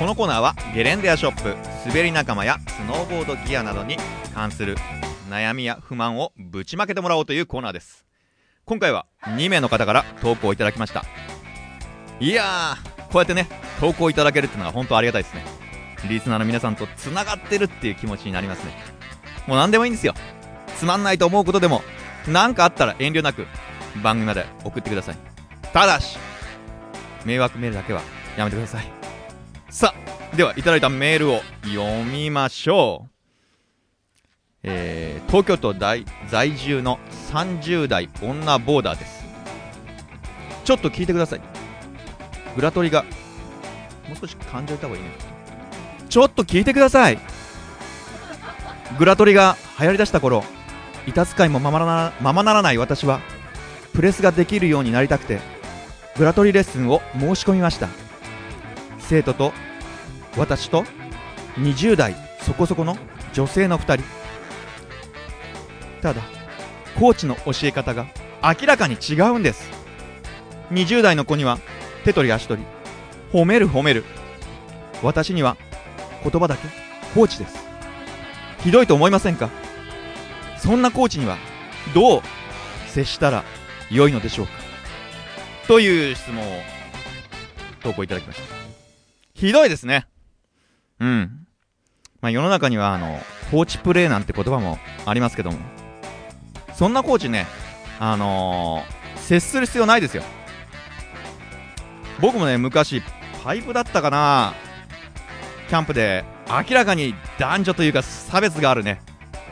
[0.07, 1.57] このコーナーはゲレンデやショップ
[1.89, 3.97] 滑り仲間やスノーボードギアなどに
[4.33, 4.77] 関する
[5.29, 8.07] 悩みや不満をぶちまけてもらおうというコーナーです。
[8.67, 11.05] 今回は2名の方から投稿いただきました。
[12.21, 13.49] いやーこうやってね
[13.81, 15.45] 投稿いただけるっていうのは本当ありがたいですね。
[16.09, 18.77] リスナーの皆さんとつながってるっていう気持ちになりますね。
[19.49, 20.15] もう何でもいいんですよ。
[20.77, 21.83] つまんないと思うことでも
[22.29, 23.45] 何かあったら遠慮なく
[24.05, 25.17] 番組まで送ってください。
[25.73, 26.17] ただし
[27.25, 28.03] 迷惑メールだけは
[28.39, 28.96] やめてください。
[29.69, 33.11] さあではいただいたメールを読みましょう。
[34.63, 36.99] えー、東京都在在住の
[37.33, 39.25] 30代女ボーダーです。
[40.65, 41.41] ちょっと聞いてください。
[42.55, 43.03] グラトリが
[44.09, 45.11] もう少し感情いた方がいいね。
[46.09, 47.19] ちょっと聞いてください。
[48.99, 50.45] グラトリが流行りだした頃
[51.07, 53.21] 板使いもままならままならない私は
[53.93, 55.41] プレスができるようになりたくて
[56.17, 58.06] グラトリレッスンを申し込みました。
[59.09, 59.53] 生徒と
[60.37, 60.85] 私と
[61.59, 62.99] 20代そこそこの
[63.33, 64.05] 女性の2人。
[66.03, 66.23] ただ
[66.99, 68.07] コーチの教え方が
[68.43, 69.71] 明らかに違うんです。
[70.73, 71.59] 20代の子には
[72.05, 72.67] 手取り足取り
[73.33, 74.05] 褒める褒める。
[75.03, 75.57] 私には
[76.23, 76.69] 言葉だけ
[77.15, 77.65] コーチです。
[78.65, 79.51] ひどいと思いませんか？
[80.59, 81.37] そんなコーチには
[81.95, 82.23] どう
[82.89, 83.45] 接したら
[83.91, 84.53] 良いのでしょうか？
[85.69, 86.61] という質問を
[87.83, 88.56] 投稿いただきました。
[89.37, 90.07] ひどいですね。
[90.99, 91.47] うん。
[92.23, 93.21] まあ世の中にはあの
[93.51, 95.59] コーチプレーなんて言葉もありますけども。
[96.75, 97.47] そんなコーチね
[98.01, 100.23] あのー、接する必要ないですよ。
[102.19, 103.03] 僕もね昔
[103.45, 104.55] パイプだったかな。
[105.69, 109.03] キャンプで明らかに男女というか差別があるね。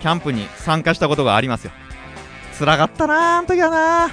[0.01, 1.73] キャンプに参加したことがありますよ。
[2.59, 4.09] 辛かったなあの時はな。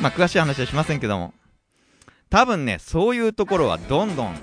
[0.00, 1.34] まあ詳しい話はしませんけども。
[2.30, 4.34] 多分ねそういうところはどんどん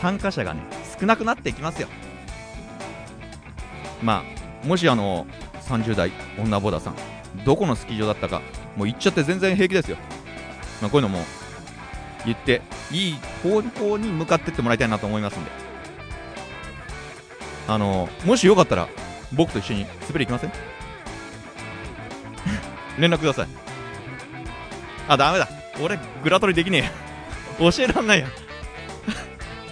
[0.00, 0.62] 参加者がね
[0.98, 1.88] 少なくなっていきますよ。
[4.02, 4.24] ま
[4.64, 5.26] あもしあの
[5.68, 6.96] 30代女ボーダーさん
[7.44, 8.40] どこのスキー場だったか
[8.76, 9.96] もう行っちゃって全然平気ですよ、
[10.80, 11.24] まあ、こういうのも
[12.24, 15.50] 言っていい方向に向かってってもらいたいなと思いますんで。
[17.68, 18.88] あのもしよかったら
[19.32, 20.52] 僕と一緒に滑り行きません？
[22.98, 23.48] 連絡ください。
[25.08, 25.48] あダメだ。
[25.82, 26.90] 俺グラトリできね
[27.58, 28.26] え教えらんないや。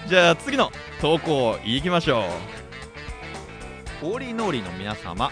[0.09, 2.25] じゃあ次の投稿いきましょ
[4.03, 4.07] う。
[4.07, 5.31] オーリーノーリーの皆様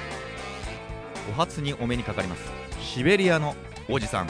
[1.31, 2.43] お初にお目にかかります。
[2.81, 3.55] シベリアの
[3.89, 4.29] おじさん。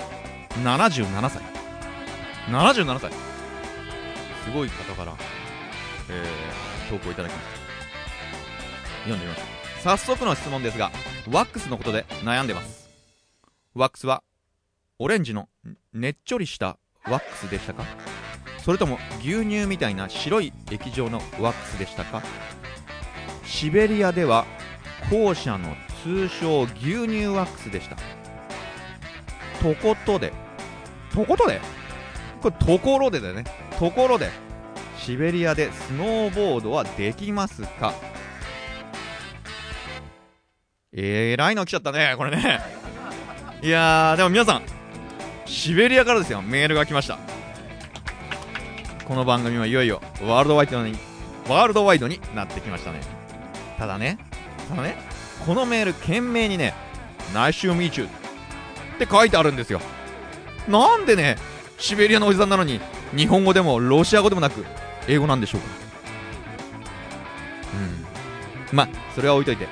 [0.62, 1.42] 77歳。
[2.49, 3.11] 77歳。
[3.11, 5.12] すごい方から、
[6.09, 7.57] えー、投稿いただきました
[9.11, 10.92] 読んでみましょう早速の質問ですが
[11.30, 12.88] ワックスのことで悩んでます。
[13.74, 14.22] ワックスは
[14.99, 15.49] オレンジの
[15.92, 17.84] ねっちょりしたワックスでしたか？
[18.64, 22.22] それとも牛乳みたいな白い液状のワックスでしたか？
[23.44, 24.47] シベリアでは
[25.11, 27.97] 後者の通称牛乳ワックスでした。
[29.62, 30.32] とことで。
[31.12, 31.61] とことで？
[32.40, 33.44] これところでだよね。
[33.78, 34.30] ところで。
[34.99, 37.92] シベリアでスノーボードはできますか？
[40.92, 42.61] えー、らいの来ちゃったねこれね。
[43.62, 44.62] いやーでも皆さん
[45.47, 46.42] シベリアからですよ。
[46.42, 47.18] メールが来ました。
[49.07, 50.92] この番組はいよいよワールドワイドに
[51.49, 53.01] ワールドワイドになってきましたね。
[53.78, 54.18] ただね
[54.68, 54.97] ただね
[55.47, 56.74] このメール懸命にね
[57.32, 58.11] 「内緒ミーチュー」っ
[58.99, 59.80] て書いてあるんですよ。
[60.68, 61.36] なんでね
[61.78, 62.80] シベリアのおじさんなのに
[63.16, 64.64] 日本語でもロシア語でもなく
[65.07, 65.66] 英語なんでしょうか。
[68.72, 68.76] うん。
[68.76, 69.68] まあそれは置いといて。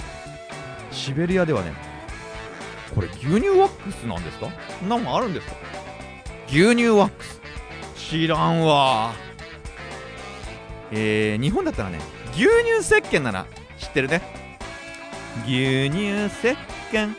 [0.92, 1.72] シベリアではね
[2.94, 4.48] これ牛乳ワックスなんですか？
[4.88, 5.56] なんもあるんですか？
[6.54, 7.40] 牛乳ワックス。
[7.96, 9.12] 知らんわ。
[10.92, 11.98] えー、日本だったらね
[12.30, 13.46] 牛乳石鹸なら
[13.76, 14.22] 知ってるね。
[15.46, 16.56] 牛乳石
[16.92, 17.12] 鹸。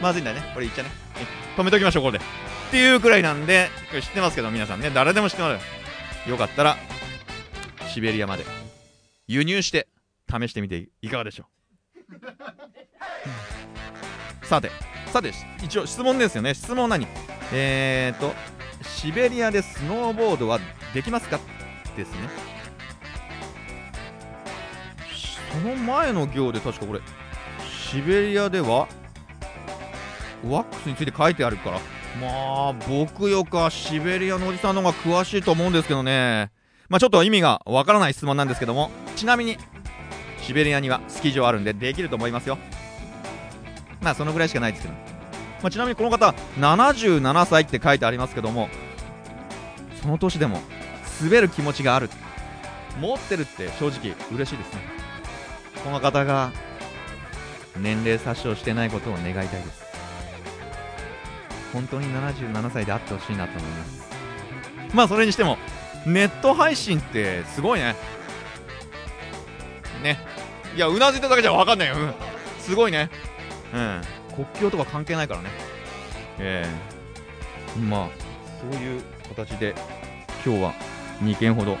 [0.00, 0.40] まずいんだね。
[0.54, 0.90] これ言っちゃね。
[1.54, 2.24] 止めときましょうこれで。
[2.24, 4.88] っていうくらいなんでこれ知ってますけど皆さんね。
[4.88, 5.58] 誰でも知ってま
[6.24, 6.78] すよかったら
[7.88, 8.46] シベリアまで
[9.28, 9.86] 輸入して
[10.30, 11.59] 試してみていかがでしょう。
[14.42, 14.70] さて
[15.12, 15.32] さて
[15.62, 16.54] 一応質問ですよね。
[16.54, 17.06] 質問何？
[17.52, 18.34] えーと
[18.82, 20.58] シベリアでスノーボードは
[20.94, 21.38] できますか？
[21.96, 22.18] ですね。
[25.52, 27.00] その前の行で確かこれ
[27.90, 28.86] シベリアでは
[30.46, 31.80] ワックスについて書いてあるから。
[32.20, 36.50] まあ僕よかシベリアのおじさんの方が詳しいと思うんですけどね。
[36.88, 38.90] まあちょっと意味がわからない質問なんですけども。
[39.16, 39.58] ちなみに
[40.42, 42.58] シベリアにはスキー場あるんでできると思いますよ。
[44.00, 45.00] まあそのぐらいしかないですけど、ま
[45.64, 48.68] あ、ちなみにこの方77歳って書いてありますけども
[50.00, 50.60] その年でも
[51.22, 52.08] 滑る気持ちがある。
[52.98, 54.80] 持ってるって正直嬉しいですね。
[55.84, 56.52] この方が
[57.78, 59.84] 年齢詐称してないことを願いたいです。
[61.72, 64.10] 本当に77歳であってほしいなと思います。
[64.92, 65.56] まあそれにしても
[66.06, 67.94] ネット配信ってすごいね。
[70.00, 70.18] ね。
[70.76, 72.14] いやうなずいただけじゃ分かんないよ、うん、
[72.58, 73.10] すごいね。
[73.74, 74.02] うん。
[74.34, 75.50] 国境とか関係ないからね。
[76.38, 76.64] え
[77.76, 77.80] え。
[77.80, 78.08] まあ
[78.60, 79.74] そういう形で
[80.44, 80.74] 今日は
[81.22, 81.76] 2件ほど、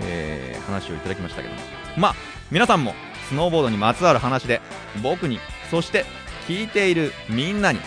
[0.00, 1.54] えー話をいただきましたけど。
[1.54, 1.60] も
[1.96, 2.14] まあ
[2.50, 2.94] 皆さんも
[3.28, 4.60] スノーボードにまつわる話で
[5.02, 5.38] 僕に
[5.70, 6.04] そして
[6.48, 7.78] 聞いているみんなに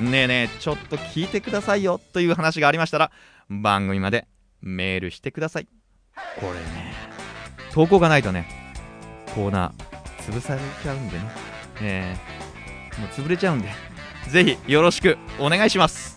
[0.00, 3.10] ねえねえちょっと聞いてくださいよという話がありましたら
[3.48, 4.26] 番組まで
[4.60, 5.68] メールしてください。
[6.40, 6.94] これね。
[7.72, 8.63] 投稿がないとね
[9.34, 10.32] コーナー。
[10.32, 11.24] 潰されちゃうんでね。
[11.82, 12.44] えー
[13.00, 13.68] もう潰れちゃうんで。
[14.28, 16.13] ぜひよろしくお願いします。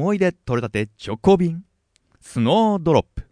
[0.00, 1.62] 思い出取れたて直行便。
[2.22, 3.22] スノードロップ。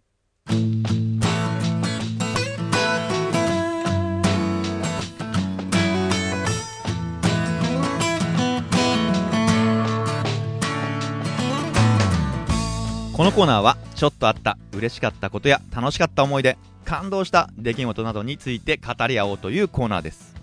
[13.13, 16.55] このコーナーはちょっとあった嬉しかったことや楽しかった思い出
[16.85, 20.35] 感動した出来事などについて語り合おうというコーナーです。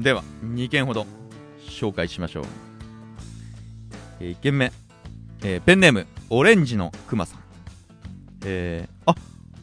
[0.00, 1.06] では2件ほど
[1.64, 2.44] 紹介しましょう、
[4.18, 4.87] え1件目。
[5.42, 7.40] えーペンネームオレンジのクマさん。
[8.44, 9.14] えー、あ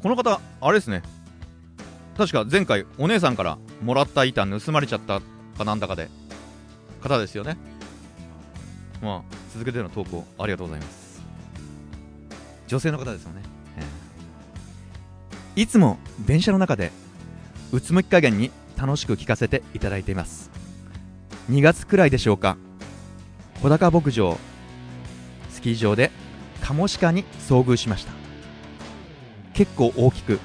[0.02, 1.02] この方あれですね。
[2.18, 5.22] 確か前回お姉さんからもらった板盗まれちゃった
[5.58, 6.10] かなんだかで
[7.02, 7.58] 方ですよね。
[9.02, 11.22] まあ続けての投稿ありがとうございます。
[12.68, 13.42] 女性の方ですよね、
[15.56, 15.62] えー。
[15.62, 16.92] いつも電車の中で
[17.72, 20.50] うつむき加減に楽しく聞かせていただいています。
[21.52, 22.58] 2月くらいでしょうか。
[23.62, 24.38] 小高牧場
[25.66, 26.12] キー場で
[26.62, 28.14] カモシカに遭遇しました。
[29.56, 30.40] 結構大きく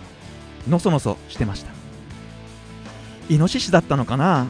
[0.66, 1.72] のそのそしてました。
[3.28, 4.46] イノシシだったのかな？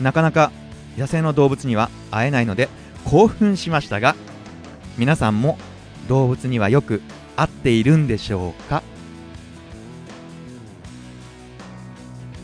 [0.00, 0.52] なかなか
[0.96, 2.68] 野生の動物には会えないので
[3.04, 4.14] 興奮しましたが
[4.96, 5.58] 皆さんも
[6.06, 7.02] 動物にはよく
[7.34, 8.84] 会っているんでしょうか？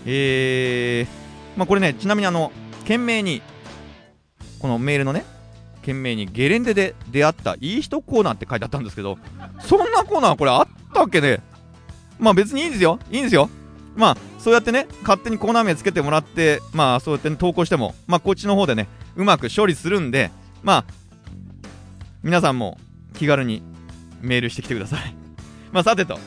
[0.04, 3.40] えー、まあこれねちなみにあの懸命に
[4.58, 5.24] このメールのね
[5.80, 9.18] 懸命にゲレンデで出会ったいい人コーナーって書いてあったんですけど
[9.60, 11.40] そんなコーナーこれあったっけね？
[12.18, 12.98] まあ別にいいんですよ。
[13.10, 13.48] いいんですよ。
[13.96, 20.30] まあそうやってね勝手にコーナー名つけてもらってまあそうやって、ね、投稿してもまあこっちの方でねうまく処理するんで
[20.62, 20.92] まあ
[22.22, 22.78] 皆さんも
[23.14, 23.62] 気軽に
[24.20, 25.14] メールしてきてください。
[25.72, 26.18] まあさてと。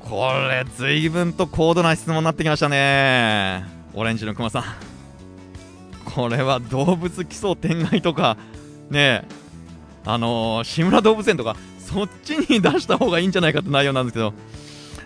[0.00, 3.64] これ随分と高度な質問になってきましたね。
[3.94, 4.93] オレンジのクマさん。
[6.14, 8.36] これは動物奇想天外とか
[8.88, 9.28] ねえ
[10.06, 14.32] あのー、志村動物園とかそっちに出した方がいいんじゃないかって内容なんですけど、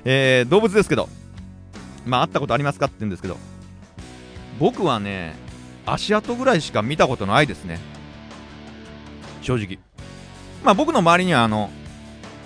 [0.04, 1.09] えー、動物ですけど
[2.04, 3.36] まあ会ったことありますかって言うんですけど
[4.59, 5.36] 僕はね
[5.86, 7.78] 足跡ぐらいしか見たことないですね。
[9.40, 9.78] 正直。
[10.62, 11.70] まあ僕の周りにはあの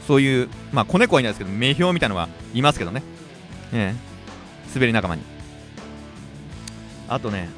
[0.07, 3.03] そういうまあ子猫はいないですけど目標みたいなのはいますけどね。
[3.73, 4.73] ええ。
[4.75, 5.23] 滑り仲間に。
[7.09, 7.49] あとね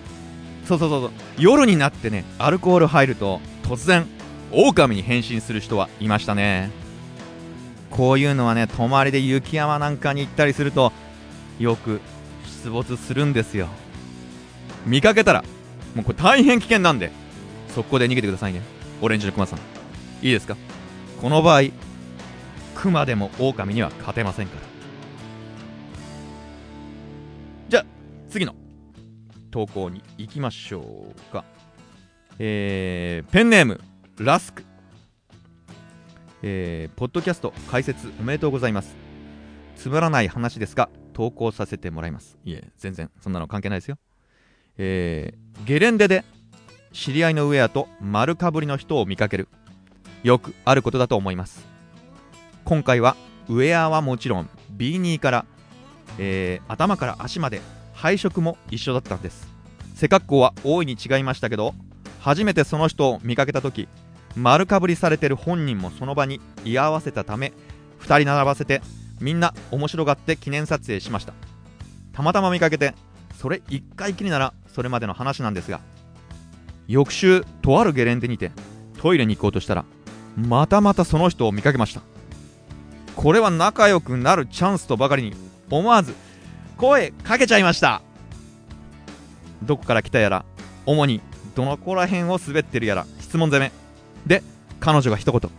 [0.67, 1.11] そうそうそうそう。
[1.39, 4.07] 夜になってねアルコール入ると突然
[4.51, 6.71] 狼に変身する人はいましたね。
[7.91, 10.93] こういうのはね泊まりで雪山なんかに行ったりすると
[11.59, 12.01] よく
[12.65, 13.69] 出没するんですよ。
[14.87, 15.45] 見かけたら
[15.95, 17.13] もうこれ大変危険なんで
[17.69, 18.63] 速攻で逃げてくださいね。
[19.01, 19.59] オレンジのクマさん。
[20.23, 20.57] いいですか？
[21.21, 21.63] この場合
[22.75, 24.63] クマでも狼には勝てませんから。
[27.69, 27.85] じゃあ
[28.31, 28.55] 次の。
[29.55, 31.45] 投稿に行きましょうか。
[32.41, 33.81] えー、ペンネーム
[34.19, 34.65] ラスク。
[36.43, 38.97] えー、ポッドキャスト開設おめでとうございます。
[39.77, 42.37] つまらない話ですが投稿させてもらいます。
[42.45, 43.97] いえ全然そんなの関係ないですよ。
[44.77, 46.25] えー、ゲレンデで
[46.93, 49.47] 知り合いのウェアと丸かぶりの人を見かける。
[50.25, 51.65] よくあることだと思います。
[52.65, 53.15] 今回は
[53.49, 55.47] ウェアはもちろんビーニーから
[56.19, 57.61] えー頭から足まで
[58.05, 59.49] 配色も一緒だったんです。
[59.95, 61.75] 背格好は大いに違いましたけど
[62.21, 63.89] 初めてその人を見かけた時
[64.37, 67.55] 丸かぶりされてる本人もその場に居合わせたため
[68.01, 68.83] 2人並ばせて
[69.23, 71.33] みんな面白がって記念撮影しました。
[72.13, 72.93] たまたま見かけて
[73.41, 75.81] それ1回きりならそれまでの話なんですが
[76.87, 78.53] 翌週とあるゲレンデにて
[79.01, 79.87] トイレに行こうとしたら
[80.37, 82.03] またまたその人を見かけました。
[83.17, 85.33] これは仲良くなるチャンスとばかりに
[85.71, 86.15] 思わず
[86.77, 88.03] 声かけちゃいました。
[89.63, 90.45] どこから来たやら
[90.87, 91.21] 主に
[91.55, 93.73] どのこら辺を滑ってるやら質問攻め。
[94.27, 94.43] で
[94.81, 95.51] 彼女が一言。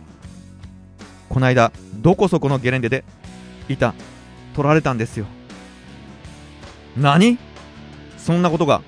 [1.28, 3.04] こないだどこそこのゲレンデで
[3.68, 3.94] 板
[4.54, 5.26] 取られたんですよ。
[6.96, 7.38] 何？
[8.18, 8.82] そんなことが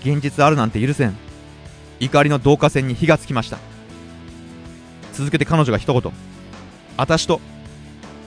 [0.00, 1.16] 現実あるなんて許せん。
[2.00, 3.58] 怒りの導火線に火がつきました。
[5.12, 6.12] 続けて彼女が一言。
[6.96, 7.40] 私と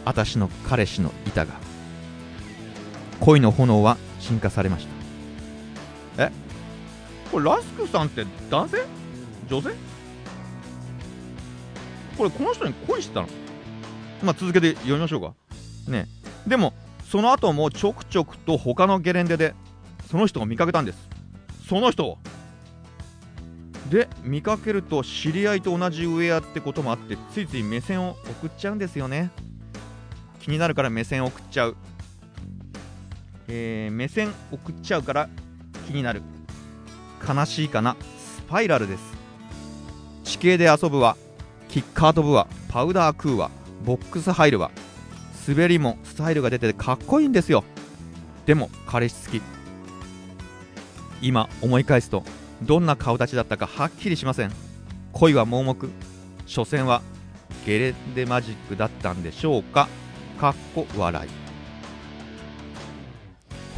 [0.06, 1.54] 私の彼氏の板が。
[3.24, 4.86] 恋の炎は進化されまし
[6.17, 6.26] た。
[6.26, 6.32] え？
[7.32, 8.84] これラスクさんって男性？
[9.47, 9.69] 女性？
[12.17, 13.30] これこの人に恋してたの？
[14.24, 15.34] まあ続けて読みましょうか。
[15.88, 16.09] ね
[16.45, 16.74] でも
[17.09, 19.55] その後もちょくちょくと他のゲレンデで
[20.11, 20.97] その人を見かけたんです。
[21.69, 22.17] その人を。
[23.89, 29.32] で見かけると知り合いと同じウェアってこともあってついつい目線を送っちゃうんですよね。
[30.41, 31.78] 気になるから目線を送っちゃう
[33.56, 35.30] えー目線送っちゃうから
[35.88, 36.24] 気になる。
[37.28, 37.95] 悲しいかな？
[38.18, 39.04] スパイラルです。
[40.24, 41.16] 地形で遊ぶわ。
[41.70, 42.47] キッカー飛ぶわ。
[42.70, 43.51] パウダー食うわ。
[43.86, 44.72] ボックス入るわ。
[45.47, 47.64] 滑りもスタイルが出ててかっこいいんですよ。
[48.47, 49.41] でも彼氏好き。
[51.22, 52.24] 今思い返すと
[52.64, 54.51] どんな顔立ちだったかはっきりしません。
[55.12, 55.91] 恋は盲目。
[56.47, 57.04] 所詮は
[57.68, 59.88] ゲレンデマジックだったんでしょうか？
[60.41, 61.43] かっこ笑い。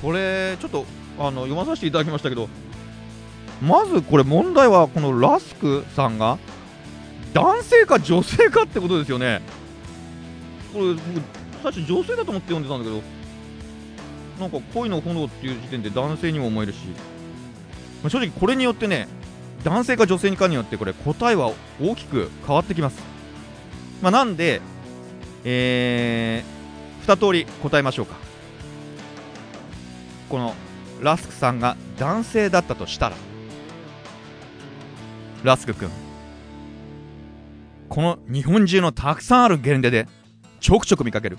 [0.06, 0.86] これちょっと
[1.18, 2.48] あの読まさせていただきましたけど
[3.60, 6.38] まずこれ問題はこのラスクさんが
[7.34, 9.42] 男性か女性かってことですよね。
[10.72, 11.02] これ僕
[11.64, 13.02] 最初女性だと思って読んでたんだけど
[14.40, 16.78] なんか恋の炎っていう時点で男性にも思えるし、
[18.04, 19.08] まあ正直これによってね
[19.64, 21.52] 男性か女性にかによってこれ答えは
[21.82, 23.02] 大きく変わってきます、
[24.04, 24.62] まあ、なんで
[25.44, 28.25] えー、2通り答えましょうか。
[30.30, 30.54] この
[31.02, 33.16] ラスクさんが男性だったとしたら
[35.44, 35.90] ラスク君
[37.90, 40.08] この日本中のたくさんあるゲレンデで
[40.60, 41.38] ちょくちょく見かける。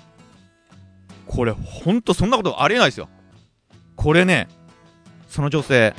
[1.27, 3.09] これほんとそんなことありえないですよ。
[3.97, 4.47] これね
[5.27, 5.93] その女性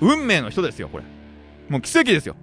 [0.00, 1.04] 運命の人ですよこれ。
[1.68, 2.34] もう奇跡ですよ。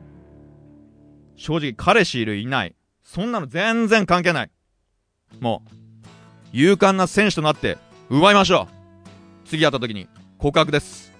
[1.36, 2.76] 正直彼氏いるいない。
[3.04, 4.52] そんなの全然関係ない。
[5.42, 5.64] も
[6.54, 7.78] う勇敢な選手となって
[8.10, 8.83] 奪いましょう。
[9.54, 11.12] 次会った時に告白です。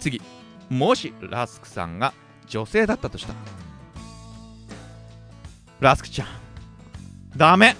[0.00, 0.20] 次
[0.68, 2.12] もしラスクさんが
[2.48, 3.38] 女性だったとしたら。
[5.78, 6.28] ラスクちゃん
[7.36, 7.76] ダメ。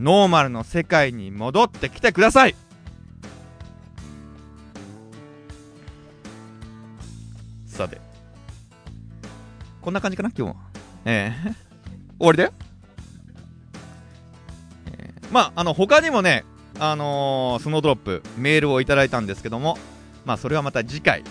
[0.00, 2.56] ノーマルの世界に戻ってきてください。
[7.66, 8.00] さて
[9.80, 10.60] こんな感じかな今日も
[11.04, 11.54] ええ。
[12.18, 12.52] 終わりだよ、
[14.86, 16.44] えーまああの他にもね
[16.84, 19.78] あのースノードロップメールをいただいたんですけども
[20.24, 21.22] まあそれはまた次回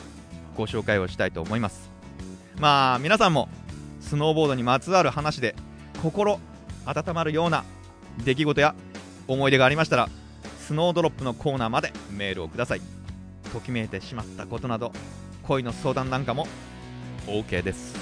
[0.55, 1.89] ご紹介をしたいと思います。
[2.57, 3.49] まあ皆さんも
[3.99, 5.53] スノーボードにまつわる話で
[6.01, 6.39] 心
[6.85, 7.65] 温まるような
[8.23, 8.75] 出来事や
[9.27, 10.07] 思い出がありましたら
[10.57, 12.81] スノードロップのコーナーまでメールをください。
[13.51, 14.93] ときめいてしまったことなど
[15.43, 16.47] 恋の相談なんかも
[17.27, 18.00] OK です。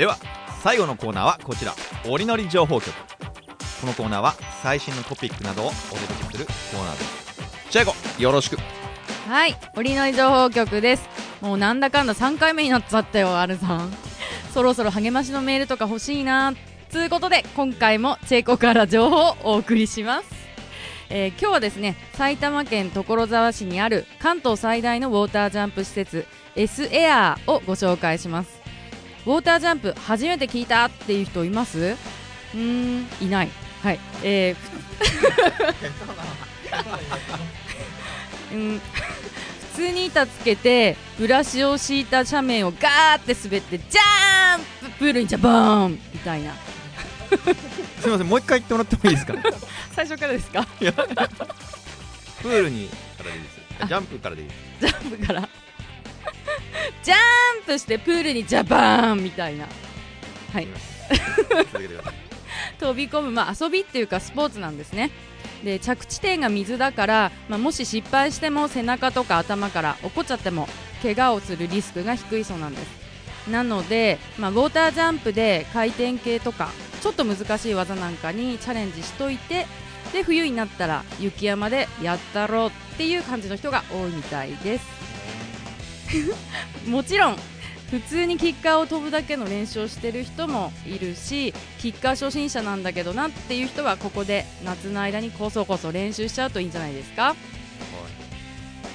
[0.00, 0.16] では
[0.62, 1.74] 最後のコーナーはこちら
[2.08, 2.90] 「おりのり情報局」
[3.82, 8.56] このコーナーは最新のトピックなどをお届けするコーナーですチェコよろしく
[9.28, 11.06] はい、オリノリ情報局です。
[11.42, 13.92] もうなんだかんだ3回目になっちゃったよ、アルさん。
[14.52, 16.54] そろそろ励ましのメールとか欲しいな。
[16.88, 20.26] つうことで、今回もチェコから情報をお送りします。
[21.10, 26.26] えー今日はですね、埼玉県所沢市にある関東最大のウォータージャンプ施設
[26.56, 28.59] S エアーをご紹介します。
[29.26, 31.78] ウォータージャンプ初めて聞いたっていう人います？
[32.54, 33.50] うーん、いない。
[33.82, 34.00] はい。
[34.22, 34.70] えー
[38.54, 38.80] うん。
[39.72, 44.60] 普通に板つけてブラシを敷いた斜面をガーって滑ってジャン
[44.90, 45.92] ププールにジャボーン！
[46.12, 46.52] みたいな。
[48.00, 49.34] すみませんもう一回言ってもらってもいいですか？
[49.94, 50.66] 最初からですか？
[50.76, 53.58] プールにからでいいです。
[53.80, 54.54] あジャンプからでいいで
[54.88, 54.92] す。
[54.92, 55.48] ジャンプから
[57.02, 59.66] ジャンプしてプールにジャパンみたいな。
[60.52, 60.68] はい。
[62.78, 65.10] 飛び込む、まあ、遊びっていうかスポーツなんですね。
[65.64, 70.68] で着地点が水だから、まあ、もし失敗しても背中とか頭から落っこっちゃっても
[71.02, 73.00] 怪我をするリスクが低いそうなんです。
[73.50, 79.66] なので、まあ、ウォータージャンプで回転系とかちょっと難しい技なんかにチャレンジしといて
[80.12, 84.84] で冬になったら雪山でやったろうっていう感じの人が多いみたいです
[86.86, 87.36] もちろん
[87.90, 97.34] 普通にキッカーを飛ぶだけの練習をしてる人もいるしキッカー初心者なんだけどなっていう人はここで夏の間にこそこそ練習しちゃうといいんじゃないですか、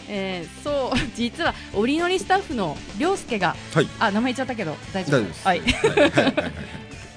[0.07, 3.87] えーそう 実は折り乗りスタッフの涼介がはい。
[3.99, 5.45] あ名前言っちゃったけど大丈夫です。
[5.45, 5.59] はい。
[5.59, 5.99] はい。
[5.99, 6.11] はい。
[6.11, 6.33] はい。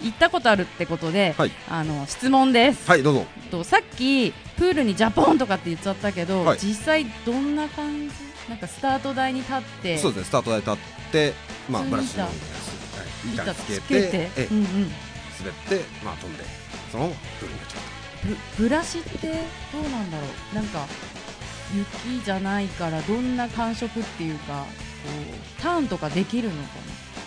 [0.01, 1.53] 行ったことあるってことで、はい。
[1.69, 3.27] あの質問です、はいどうぞ。
[3.51, 6.59] とさっきプールにジャポンとかって言っちゃったけど、はい。
[6.63, 8.28] 実際どんな感じ？
[8.49, 9.99] なんかスタート台に立って。
[9.99, 10.77] そうですねスタート台立っ
[11.13, 11.33] て
[11.71, 12.29] まあブラシの
[13.35, 14.59] 板つけて滑っ
[15.69, 16.45] てまあ飛んで
[16.91, 17.83] そのままプールになっちゃう
[18.59, 19.19] ブブラシって
[19.73, 20.55] どうなんだろう？
[20.55, 20.87] なんか
[21.75, 24.67] 雪じゃないからどんな感触っていうかこ
[25.59, 26.69] うターンとかできるのか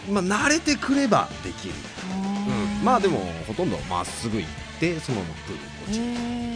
[0.09, 1.73] まあ慣れてくればできる、
[2.09, 4.49] なうん、まあでもほとんどまっすぐ行っ
[4.79, 6.05] てそのままプールに落ちる。
[6.05, 6.07] へ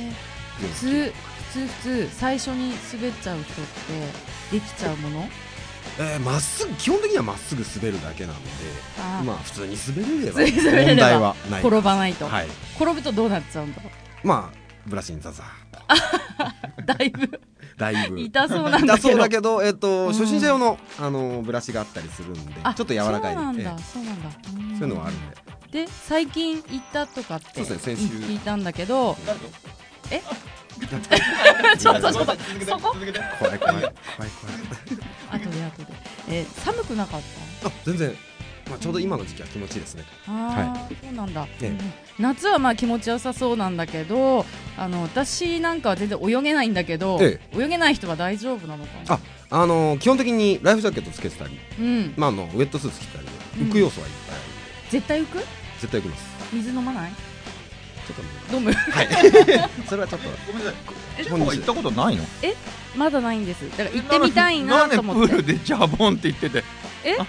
[0.09, 1.11] ー普通普
[1.53, 3.65] 通普通最初に滑っちゃう人っ
[4.51, 5.27] てできちゃうもの？
[5.99, 8.49] えーまっすぐ基本的にはまっすぐ滑るだけなので
[9.23, 10.39] まあ普通に滑れれば
[10.87, 11.61] 問題はない。
[11.61, 12.47] 転ばないと、はい。
[12.75, 13.81] 転ぶとどうなっちゃうんだ？
[13.81, 13.89] ろ
[14.23, 17.27] まあブラシにザザーう だいぶ。
[17.27, 17.39] と
[17.77, 18.19] だいぶ。
[18.19, 19.09] 痛そうなんだ痛けど。
[19.09, 20.13] そうだけど、えっとうん。
[20.13, 24.29] 初心者用の、あのブラシがあったりするんであちょっと柔らかいそうなんだ、えそうなんだ。
[24.29, 25.19] えそういうのはあるん。
[25.71, 29.17] でで最近行ったとかって聞いたんだけど
[30.09, 30.35] 誰と
[31.79, 32.35] ちょっとちょっと
[32.65, 32.93] そこ？
[32.93, 33.91] 怖い怖い怖い怖い。
[35.31, 35.87] 後で後で、
[36.29, 37.21] えー寒くなかっ
[37.63, 38.13] あ全然、
[38.69, 40.03] まあ、ちょうど今の時期は気持ちいいですね。
[40.25, 41.67] たああ、そうなんだ、ええ。
[41.69, 41.93] うん。
[42.19, 44.45] 夏はまあ気持ちよさそうなんだけど
[44.77, 49.15] あの私なんかは全然泳げないんだけど、え泳げない人は大丈夫なのかな？
[49.15, 49.19] あ
[49.61, 52.13] あの基本的にライフジャケットつけてたり、うん。
[52.17, 53.27] まあ、あのウェットスーツ着てたり
[53.65, 55.37] 浮く要素はいっぱいあるんで、絶対浮く？
[55.79, 56.23] 絶対浮きます。
[56.51, 57.11] 水飲まない？
[57.11, 58.71] ちょっとね飲む。
[58.73, 59.07] はい。
[59.87, 60.29] それはちょっと。
[60.51, 61.57] ごめんなさい。
[61.57, 62.23] 行ったことないの？
[62.95, 63.69] まだないんです。
[63.77, 65.33] だから行ってみたいなと思って。
[65.35, 66.63] んでプールでジャボンって言ってて。
[67.03, 67.15] え？
[67.19, 67.25] あ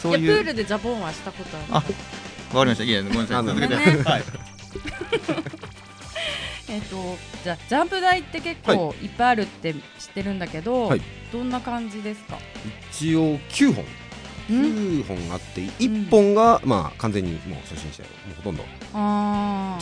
[0.00, 0.24] そういう。
[0.24, 1.66] いやプールでジャボンはしたことある。
[1.70, 1.90] あわか
[2.64, 2.84] りました。
[2.84, 3.36] いやごめんなさい。
[3.38, 3.74] あ続けて。
[3.74, 3.80] は
[4.18, 4.22] い。
[6.68, 9.80] えっ、とじゃあジャンプ台って結構いっぱいあるって知っ
[10.14, 11.02] てるんだけど、はい。
[11.32, 12.38] どんな感じですか？
[12.92, 13.84] 一応9本。
[14.50, 18.62] うん？9本あって1本が、まあ完全にもう初心者もうほとんど。
[18.62, 18.66] ち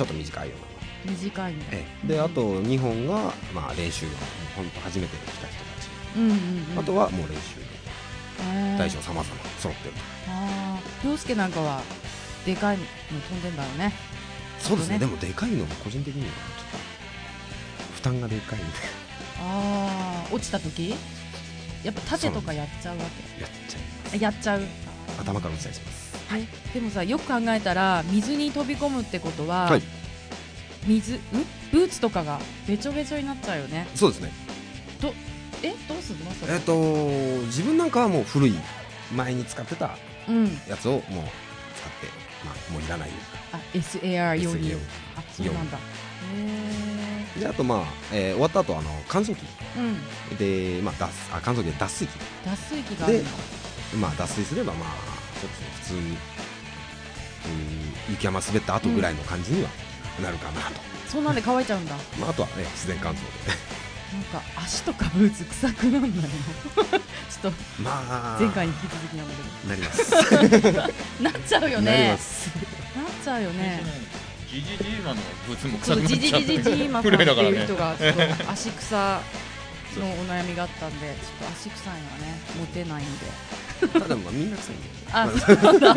[0.03, 0.68] ょっと短いような
[1.05, 2.09] 短いねええ。
[2.09, 4.21] であと2本が、まあ、練習用もう
[4.57, 6.31] ほんと初めて来た人たち、うんうん
[6.73, 6.79] うん。
[6.79, 7.61] あとはもう練習
[8.51, 8.79] へー。
[8.79, 9.95] 大小さまざま揃ってる。
[10.29, 11.09] あー。
[11.11, 11.83] 涼介なんかは
[12.45, 12.85] でかいの
[13.29, 13.93] 飛んでんだろうね。
[14.59, 14.95] そうですね。
[14.95, 14.99] ね。
[15.01, 16.81] でもでかいのも個人的にはちょっ
[17.91, 18.67] と負担がでかいんで。
[19.41, 20.95] ああ落ちた時？
[21.85, 23.13] やっぱ縦とかやっちゃうわやっ
[23.69, 24.63] ちゃいけあやっちゃう？
[25.21, 26.09] 頭から落ちたりします。
[26.35, 29.83] えでもさよく考えたら水に飛び込むってことは、はい
[30.89, 31.21] 水ん？
[31.71, 33.87] ブーツとかがべちょべちょになっちゃうよね。
[33.95, 34.33] そうですね。
[35.63, 35.75] え？
[35.89, 36.31] どうすんの？
[36.33, 36.55] それ。
[36.55, 36.75] えっ、と
[37.47, 38.55] 自分なんかはもう古い
[39.15, 39.91] 前に使ってた
[40.29, 40.45] うん。
[40.69, 41.27] やつをもう使って
[42.45, 43.11] まあもういらない。
[43.53, 44.71] あ SAR 用に。
[44.71, 44.79] SAR
[45.17, 45.79] あそうなんだ。
[47.37, 49.45] へであとまあ、えー終わった後あの乾燥機。
[49.77, 49.81] え
[50.31, 50.37] うん。
[50.79, 52.11] でまあ脱あ乾燥機で脱水機。
[52.45, 53.25] 脱水機があるの？
[54.01, 54.89] まあ脱水すればまあ
[55.41, 56.17] そうですね普通にうん
[58.11, 59.69] 雪山滑った後ぐらいの感じには
[60.23, 61.95] なるかなと、そんなんで乾いちゃうんだ。
[62.21, 63.23] まああとはね自然乾燥で。
[64.13, 66.17] なんか足とかブーツ臭くなんないの？
[66.19, 67.53] ちょっと
[67.83, 70.11] まあ前回に引き続きなんだけなります。
[71.21, 72.49] ど なっちゃうよなりねます。
[72.97, 73.83] なっちゃうよね。
[74.51, 76.19] ジジジーマのブーツも臭くなっちゃう。
[76.19, 78.97] ジジジジジーマさんって古いう人がちょっと足草
[79.99, 83.27] のお悩みがあったんでちょっと足臭いのはねモテないんで。
[84.01, 85.95] ただまあみんな臭いんであまあそうなんだ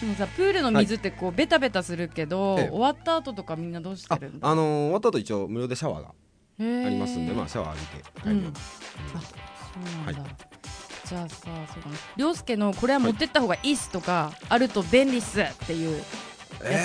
[0.00, 2.68] でもさプールの水ってこうベタベタするけど、ええ。
[2.70, 4.30] 終わった後とかみんなどうしてある？
[4.30, 6.12] んだあのー終わった後一応無料でシャワーがあ
[6.86, 8.52] ありますんで、まあシャワー浴びて帰るようにうん。
[8.52, 8.54] あ
[9.20, 10.28] そうなんだ、は
[11.06, 16.04] じゃあさそうだね涼介のこれは持ってった方がいいっすとか、あると便利っすっていうや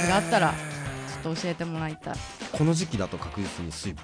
[0.06, 2.16] つがあったらちょっと教えてもらいたい。
[2.52, 4.04] この時期だと確実に水分。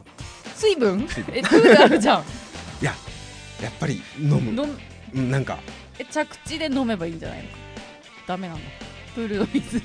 [0.55, 1.07] 水分？
[1.33, 2.23] えプールあるじゃん。
[2.81, 2.91] や
[3.69, 4.51] っぱり飲む。
[4.63, 4.77] 飲ん
[5.13, 5.59] うんなんか。
[5.99, 7.49] え着地で飲めばいいんじゃないの？
[8.27, 8.63] ダメなんだ
[9.13, 9.81] プールの水。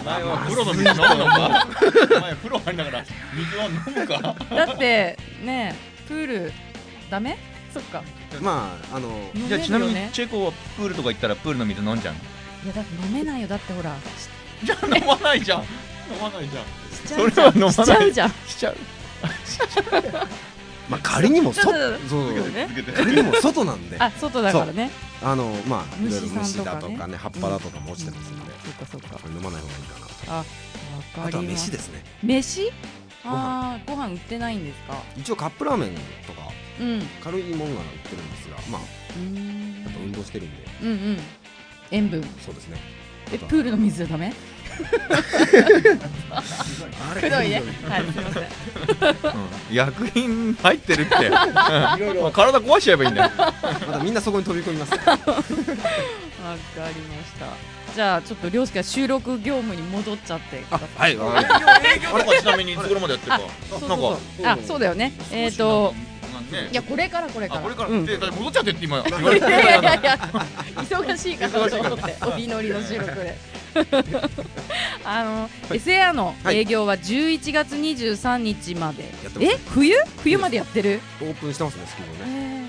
[0.00, 1.68] お前は風呂の水飲むのか？
[2.16, 3.04] お前風呂入りながら
[3.34, 4.36] 水は飲むか？
[4.54, 5.74] だってね
[6.06, 6.52] プール
[7.10, 7.36] ダメ？
[7.72, 8.02] そっか。
[8.40, 12.20] まああの飲めるじゃあちなみにチェコはプールとか行ったらプールの水飲んじゃうの？
[12.64, 13.94] いやだって飲めないよだってほら。
[14.62, 15.60] じゃあ飲まないじゃん。
[15.60, 15.66] 飲
[16.20, 16.64] まないじゃん。
[17.06, 17.72] それは飲まない。
[17.72, 18.30] しちゃうじゃん。
[18.30, 18.76] しちゃう。
[20.88, 22.32] まあ仮にもそちょっとそう。
[22.50, 23.96] ね仮にも外なんで。
[23.98, 24.90] あ外だからね
[25.22, 28.52] あのまあいろいろ虫だとかね葉っぱだとかも落ちてますんで、
[28.90, 29.28] そっかか。
[29.28, 31.26] 飲まない方がいいかなと。
[31.26, 32.02] あとは飯ですね。
[32.22, 32.70] 飯？
[33.22, 33.34] ご飯。
[33.36, 34.94] ああご飯売ってないんですか？
[35.16, 35.90] 一応カップラーメン
[36.26, 36.48] とか
[36.80, 37.00] うん。
[37.00, 40.64] う軽いものなら売ってるんですがまあやっぱ運動してるんで。
[40.82, 41.18] うんうん。
[41.90, 42.22] 塩分。
[42.40, 42.78] そうですね。
[43.32, 44.32] えプールの水はダメ？
[46.30, 46.42] あ
[47.14, 47.62] くどいね。
[47.88, 48.42] はいすいません。
[48.42, 48.46] う
[49.72, 49.74] ん。
[49.74, 51.14] 薬品入ってるって。
[52.20, 53.30] もう体壊しちゃえばいいんだよ。
[53.36, 55.32] またみんなそこに飛び込みますわかりまし
[57.38, 57.46] た。
[57.94, 61.16] じゃあちょっと涼介は収録業務に戻っちゃってください。
[61.16, 61.16] はい。
[61.16, 63.40] わ かり営業とかちなみにいつ頃までやってるか？
[63.68, 64.16] そうそうなんかそう
[64.46, 65.12] あそうだよね。
[65.32, 65.92] えっと
[66.50, 66.68] ね。
[66.72, 67.60] いやこれからこれから。
[67.60, 68.06] あこれから、うん。
[68.06, 70.18] でだって戻っちゃってって今言わいやいやいやいや。
[70.76, 73.36] 忙しいかなと思ってお祈りの収録で
[75.04, 79.42] あの、SAR の営業は11月23日まで、やってます。
[79.44, 79.58] え？
[79.68, 79.94] 冬？
[80.22, 82.20] 冬までやってる、オープンしてますねスキーもね。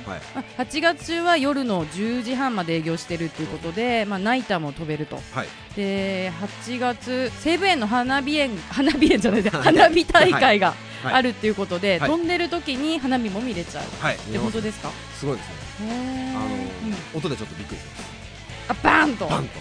[0.06, 0.10] えー。
[0.10, 0.22] はい。
[0.36, 5.22] あ8月中は夜の10時半まで営業してるっていうことで、まあ、ナイターも飛べると。
[5.34, 5.48] はい。
[5.76, 6.32] で
[6.66, 10.74] 8月西武園の花火園花火園じゃないで花火大会が
[11.04, 11.14] はい。
[11.16, 12.10] あるっていうことで、はい。
[12.10, 13.84] 飛んでる時に花火も見れちゃう。
[14.04, 14.16] はい。
[14.16, 14.90] って本当ですか？
[15.20, 15.48] すごいです
[15.84, 16.34] ね。
[16.36, 17.18] あのうん。
[17.18, 18.11] 音でちょっとびっくりします
[18.72, 19.28] あバーンと。
[19.28, 19.52] バンと。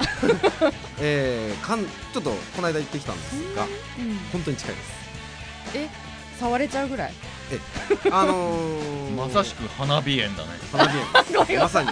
[1.01, 4.19] えーかんちょっとこの間行ってきたんですがうん。
[4.33, 4.91] 本当に近いです。
[6.39, 7.13] 触れちゃうぐらい？
[8.13, 10.49] あのー、 まさしく花火園だね。
[10.73, 11.05] 花火園
[11.47, 11.59] です。
[11.61, 11.89] まさに。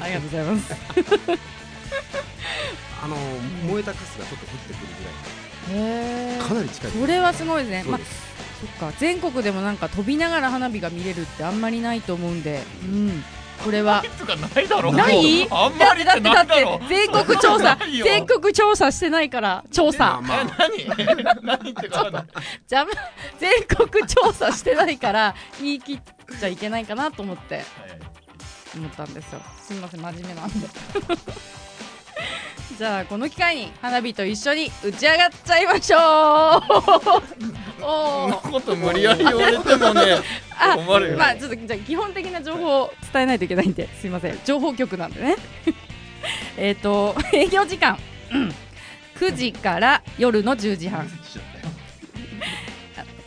[0.00, 0.74] ありがとうございます。
[3.02, 4.86] あのー、燃えたカスがちょっと降ってくる
[5.68, 7.00] ぐへらいかなり近いです。
[7.00, 7.84] それはすごいですね。
[7.86, 8.26] まあそうです。
[8.78, 8.96] そっか。
[8.98, 12.62] 全国でもなんか飛びながら花火が見れるってあんまりないと思うんで。
[12.82, 13.24] うん
[13.64, 14.02] これは。
[14.54, 14.92] ないだろ。
[14.92, 15.46] ない？
[15.50, 20.20] あんまりだってだって全国調査全国調査してないから調査。
[20.22, 21.16] 何？
[21.42, 22.24] 何ってかな
[22.66, 22.86] じゃあ
[23.38, 26.00] 全国調査してないから言い切っ
[26.38, 27.64] ちゃいけないかなと思って。
[28.76, 29.40] 思ったんですよ。
[29.62, 30.68] すみません真面目なんで。
[32.78, 36.00] じゃあこの機会に花火と一緒に打ち上がっちゃいましょう。
[37.80, 40.18] おそんなーこと無理やり言われてもね
[40.58, 40.76] あ
[41.16, 44.38] まあちょっとじゃあ基本的な情報を伝えないといけないんですいません。
[44.44, 45.36] 情報局なんでね。
[46.56, 47.98] えっと 営業時間、
[48.32, 48.54] うん、
[49.16, 51.08] 9時から夜の10時半。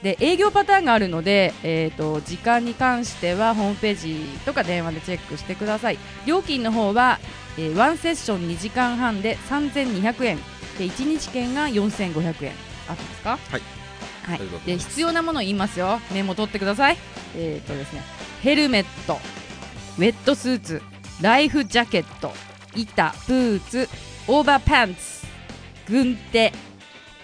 [0.01, 4.15] で営業パターンがあるので、えー、と時間に関してはホームページ
[4.45, 5.97] とか電話でチェックしてください。
[6.25, 7.19] 料金の方は、
[7.57, 10.37] えー、1セッション2時間半で3200円。
[10.77, 12.53] で1日券が4500円。
[12.87, 13.39] あってますか？
[13.51, 13.78] はい
[14.29, 14.39] はい。
[14.65, 15.99] で必要なものを言いますよ。
[16.13, 16.97] メモ取ってください。
[17.35, 18.01] えっ、とですね。
[18.41, 19.17] ヘルメット。
[19.97, 20.81] ウェットスーツ。
[21.21, 22.31] ライフジャケット。
[22.75, 23.15] 板。
[23.27, 23.89] ブーツ。
[24.27, 25.25] オーバーパンツ。
[25.89, 26.53] 軍手。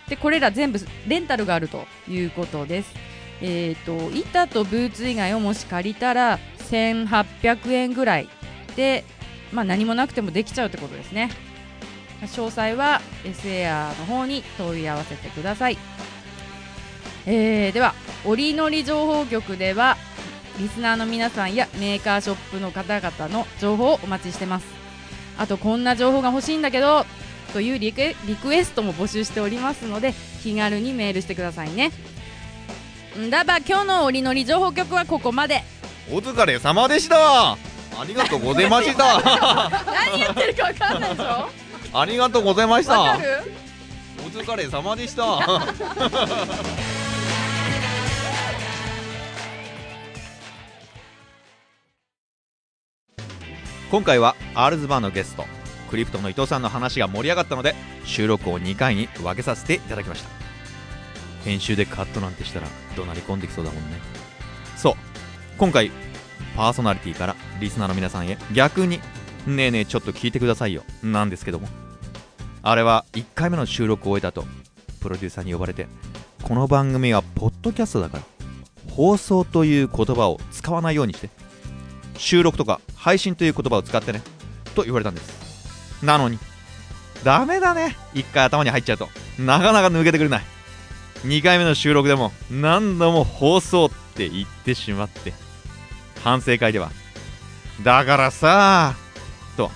[0.10, 2.93] でこれら全部レンタルがあるということです。
[3.41, 6.39] えー、と板とブーツ以外をもし借りたら
[6.70, 8.30] 1800円ぐらい
[8.76, 9.03] で、
[9.51, 11.30] まあ、何もなくてもできちゃうってことですね。
[12.22, 15.78] 詳細は SAR の方に問い合わせてください。
[17.26, 17.93] えーでは、
[18.26, 19.97] 折りのり情報局では
[20.59, 24.65] リスナーの皆さんやメーカーショップの方々の情報をお待ちしてます。
[25.38, 27.05] あとこんな情報が欲しいんだけど
[27.51, 28.01] というリク
[28.53, 30.13] エストも募集しておりますので
[30.43, 31.91] 気軽にメールしてくださいね。
[33.19, 35.63] んだば今日の折りのり情報局はここまで。
[36.11, 37.53] お疲れ様でした。
[37.53, 37.57] あ
[38.07, 39.19] りがとうございました。
[39.88, 41.49] 何言ってるか分かんないでしょ
[41.93, 43.17] ありがとうございました。
[44.26, 45.23] お疲れ様でした
[53.96, 55.46] 今回はアールズバーのゲスト
[55.89, 60.30] クリプトの伊藤さんの話が盛り上がったので収録を2回に分けさせていただきました。
[61.46, 62.67] 編集でカットなんてしたら
[62.97, 64.01] 怒鳴り込んできそうだもんね。
[64.76, 64.93] そう。
[65.58, 65.92] 今回
[66.58, 69.00] パーソナリティからリスナーの皆さんへ逆に
[69.47, 70.84] ねえねえちょっと聞いてくださいよ。
[71.01, 71.70] なんですけども。
[72.63, 74.46] あれは1回目の収録を終えた後
[75.00, 75.88] プロデューサーに呼ばれて
[76.43, 78.24] この番組はポッドキャストだから
[78.93, 81.30] 放送という言葉を使わないようにして
[82.17, 84.21] 収録とか配信という言葉を使ってね
[84.74, 86.04] と言われたんです。
[86.04, 86.39] なのに
[87.24, 87.96] ダメだね。
[88.13, 89.09] 1回頭に入っちゃうと
[89.39, 90.43] なかなか抜けてくれない。
[91.24, 95.33] 2回目の収録でも何度も放送って言ってしまって
[96.24, 96.92] 反省会では
[97.83, 98.93] だからさ
[99.58, 99.71] と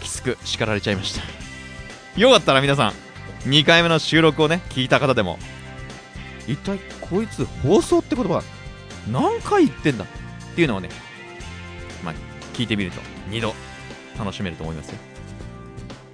[0.00, 1.22] きつく叱られちゃいました。
[2.20, 2.92] よかったら皆さん
[3.48, 5.38] 2回目の収録をね聞いた方でも
[6.46, 8.42] 一体こいつ放送って言葉
[9.10, 10.90] 何回言ってんだっていうのをね
[12.04, 12.14] まあ
[12.54, 13.00] 聞いてみると。
[13.30, 13.54] 2度
[14.18, 14.98] 楽しめると思いますよ。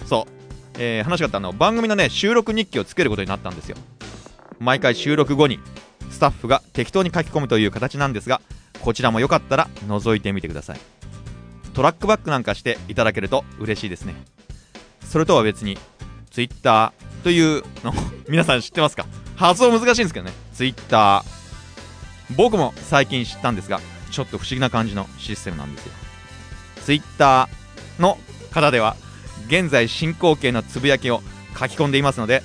[0.05, 0.33] そう、
[0.79, 3.77] えー話があったあの番組のね収録日記をつけることになったんですよ。
[4.59, 5.59] 毎回収録後に
[6.11, 8.41] スタッフが適当に書き込むという形なんですが
[8.81, 10.81] こちらもよかったら覗いてみてください。
[11.75, 14.15] トラックバックなんかしていただけると嬉しいですね。
[15.05, 15.77] それとは別に
[16.31, 16.93] Twitter
[17.25, 17.93] というの
[18.29, 19.07] 皆さん知ってますか？
[19.37, 20.33] 発音難しいんですけどね。
[20.55, 21.23] Twitter
[22.37, 23.81] 僕も最近知ったんですが
[24.17, 25.93] ちょっと不思議な感じのシステムなんですよ。
[26.87, 27.51] Twitter
[27.99, 28.17] の
[28.51, 28.97] 方では
[29.47, 31.21] 現在進行形のつぶやきを
[31.53, 32.43] 書き込んでいますので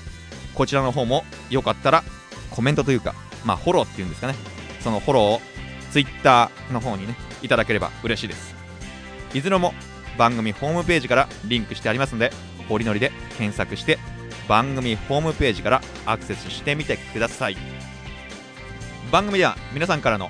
[0.54, 2.04] こちらの方もよかったら
[2.50, 3.16] コメントというか
[3.46, 4.36] まあフォローっていうんですかね。
[4.82, 5.42] そのフォローを
[5.92, 8.54] Twitter の方にねいただければ嬉しいです。
[9.34, 9.74] いずれも
[10.18, 12.34] 番組ホームページからリンクしてありますので
[12.70, 13.98] おりのりで検索して
[14.50, 17.56] 番組ホームページからアクセスしてみてください。
[19.10, 20.30] 番組では皆さんからの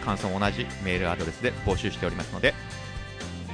[0.00, 2.54] 感想も同じメールアドレスで募集しておりますので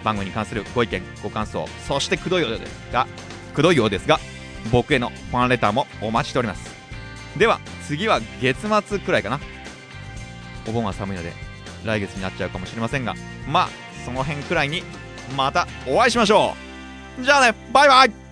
[0.05, 3.07] 番組に関するご意見ご感想そしてくどいようですが
[3.55, 4.19] くどいようですが
[4.71, 6.75] 僕へのファンレターもお待ちしております。
[7.39, 9.41] では次は月末くらいかな。
[10.67, 11.33] お盆は寒いので
[11.85, 13.15] 来月になっちゃうかもしれませんが
[13.49, 13.69] まあ
[14.05, 14.83] その辺くらいに
[15.37, 16.55] またお会いしましょ
[17.21, 17.23] う。
[17.23, 18.26] じゃあねバイバイ。